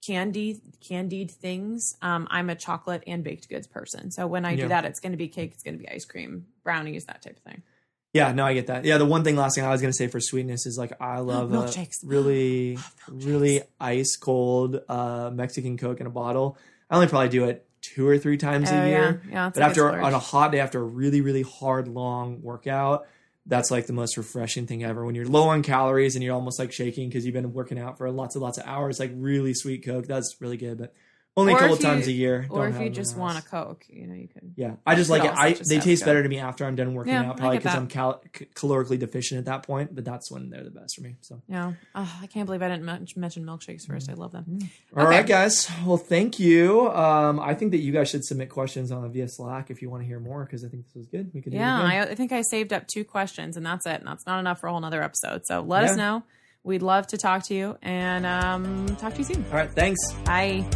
candy 0.07 0.61
candied 0.81 1.31
things. 1.31 1.97
Um, 2.03 2.27
I'm 2.31 2.51
a 2.51 2.55
chocolate 2.55 3.05
and 3.07 3.23
baked 3.25 3.49
goods 3.49 3.67
person. 3.67 4.11
So 4.11 4.27
when 4.27 4.45
I 4.45 4.53
Yeah. 4.53 4.65
do 4.65 4.69
that, 4.69 4.85
it's 4.85 5.01
going 5.01 5.13
to 5.13 5.19
be 5.19 5.29
cake, 5.29 5.53
it's 5.55 5.63
going 5.63 5.77
to 5.79 5.83
be 5.83 5.89
ice 5.89 6.05
cream, 6.05 6.47
brownies, 6.65 7.05
that 7.07 7.23
type 7.23 7.37
of 7.39 7.43
thing. 7.43 7.63
Yeah, 8.13 8.33
no, 8.33 8.45
I 8.45 8.55
get 8.55 8.67
that. 8.67 8.85
Yeah, 8.85 8.99
the 8.99 9.07
one 9.07 9.23
thing, 9.23 9.37
last 9.37 9.55
thing 9.55 9.65
I 9.65 9.71
was 9.71 9.81
gonna 9.81 9.93
say 9.93 10.09
for 10.09 10.21
sweetness 10.21 10.67
is 10.67 10.77
like 10.77 10.93
I 11.01 11.19
love 11.21 11.53
a 11.53 11.57
Milkshakes. 11.57 11.99
really, 12.05 12.77
milkshakes. 12.77 13.27
really 13.27 13.63
ice 13.81 14.17
cold 14.17 14.81
uh, 14.89 15.31
Mexican 15.33 15.77
Coke 15.79 16.01
in 16.01 16.07
a 16.07 16.11
bottle. 16.11 16.59
I 16.91 16.97
only 16.97 17.07
probably 17.07 17.29
do 17.29 17.45
it 17.45 17.67
two 17.83 18.07
or 18.07 18.19
three 18.19 18.37
times 18.37 18.69
Oh, 18.71 18.75
a 18.77 18.89
year. 18.89 19.23
yeah, 19.27 19.33
yeah. 19.33 19.51
but 19.55 19.63
after 19.63 19.89
splurge. 19.89 20.03
on 20.03 20.13
a 20.13 20.19
hot 20.19 20.53
day, 20.53 20.59
after 20.61 20.81
a 20.81 20.85
really, 20.85 21.21
really 21.21 21.43
hard, 21.43 21.87
long 21.89 22.43
workout, 22.43 23.07
that's 23.47 23.71
like 23.71 23.87
the 23.87 23.93
most 23.93 24.17
refreshing 24.17 24.67
thing 24.67 24.83
ever. 24.85 25.05
When 25.07 25.15
you're 25.15 25.27
low 25.27 25.49
on 25.49 25.63
calories 25.63 26.15
and 26.17 26.23
you're 26.25 26.35
almost 26.35 26.59
like 26.59 26.73
shaking 26.73 27.09
because 27.09 27.25
you've 27.25 27.33
been 27.33 27.53
working 27.53 27.79
out 27.79 27.97
for 27.97 28.11
lots 28.11 28.35
and 28.35 28.43
lots 28.43 28.59
of 28.59 28.67
hours, 28.67 28.99
like 29.01 29.13
really 29.15 29.55
sweet 29.55 29.85
Coke, 29.85 30.07
that's 30.07 30.37
really 30.41 30.57
good. 30.59 30.79
But 30.79 30.93
only 31.37 31.53
Or 31.55 31.57
a 31.57 31.61
couple 31.61 31.77
you- 31.77 31.83
times 31.83 32.07
a 32.09 32.13
year. 32.13 32.47
or 32.51 32.67
if 32.69 32.81
you 32.81 32.91
just 32.91 33.17
want 33.17 33.39
a. 33.39 33.43
Coke, 33.43 33.85
you 33.89 34.07
know, 34.07 34.15
you 34.15 34.29
could. 34.29 34.53
Yeah, 34.57 34.75
I 34.87 34.95
just 34.97 35.09
like 35.11 35.25
it. 35.25 35.31
I 35.35 35.53
they 35.53 35.79
taste 35.79 36.05
better 36.05 36.23
to 36.23 36.29
me 36.29 36.39
after 36.39 36.65
I'm 36.65 36.75
done 36.77 36.93
working 36.93 37.13
Yeah, 37.15 37.31
out, 37.31 37.37
probably 37.37 37.59
because. 37.59 37.75
I'm 37.75 37.87
cal- 37.87 38.21
calorically 38.55 38.99
deficient 38.99 39.39
at 39.39 39.45
that 39.47 39.63
point. 39.63 39.95
But 39.95 40.05
that's 40.05 40.31
when 40.31 40.51
they're 40.51 40.65
the 40.65 40.71
best 40.71 40.97
for 40.97 41.03
me. 41.03 41.17
So, 41.21 41.41
Yeah. 41.49 41.73
Oh, 41.95 42.19
I 42.21 42.27
can't 42.27 42.47
believe 42.47 42.63
I 42.63 42.69
didn't 42.69 42.85
mention 43.17 43.45
milkshakes 43.47 43.87
first. 43.87 44.11
I 44.11 44.15
love 44.15 44.33
them. 44.33 44.59
all 44.97 45.07
right, 45.07 45.21
Okay. 45.21 45.29
guys. 45.29 45.71
Well, 45.87 45.97
thank 45.97 46.39
you. 46.41 46.91
Um, 46.91 47.39
I 47.41 47.55
think 47.55 47.71
that 47.71 47.79
you 47.79 47.93
guys 47.93 48.11
should 48.11 48.25
submit 48.25 48.51
questions 48.51 48.91
on 48.93 49.03
the 49.03 49.09
via 49.09 49.29
Slack 49.29 49.71
if 49.71 49.81
you 49.83 49.89
want 49.89 50.03
to 50.03 50.07
hear 50.07 50.21
more 50.21 50.45
because 50.45 50.65
I 50.65 50.69
think 50.69 50.85
this 50.85 50.95
was 50.95 51.07
good. 51.07 51.31
We 51.33 51.41
could 51.41 51.53
Yeah. 51.53 51.81
I, 51.81 52.03
I 52.11 52.15
think 52.17 52.33
I 52.33 52.43
saved 52.43 52.73
up 52.73 52.87
two 52.93 53.05
questions, 53.05 53.57
and 53.57 53.65
that's 53.65 53.87
it. 53.87 53.95
And 54.01 54.07
that's 54.07 54.27
not 54.27 54.41
enough 54.41 54.61
for 54.61 54.67
a 54.67 54.71
whole 54.73 54.81
nother 54.81 55.03
episode. 55.03 55.43
So 55.47 55.61
let 55.63 55.85
Yeah. 55.85 55.91
us 55.93 55.97
know. 55.97 56.23
We'd 56.63 56.83
love 56.83 57.07
to 57.09 57.17
talk 57.17 57.45
to 57.45 57.55
you, 57.55 57.79
and 57.81 58.27
um, 58.27 58.87
talk 58.97 59.13
to 59.15 59.19
you 59.21 59.25
soon. 59.25 59.45
all 59.51 59.57
right. 59.57 59.73
Thanks. 59.73 59.99
Bye. 60.27 60.69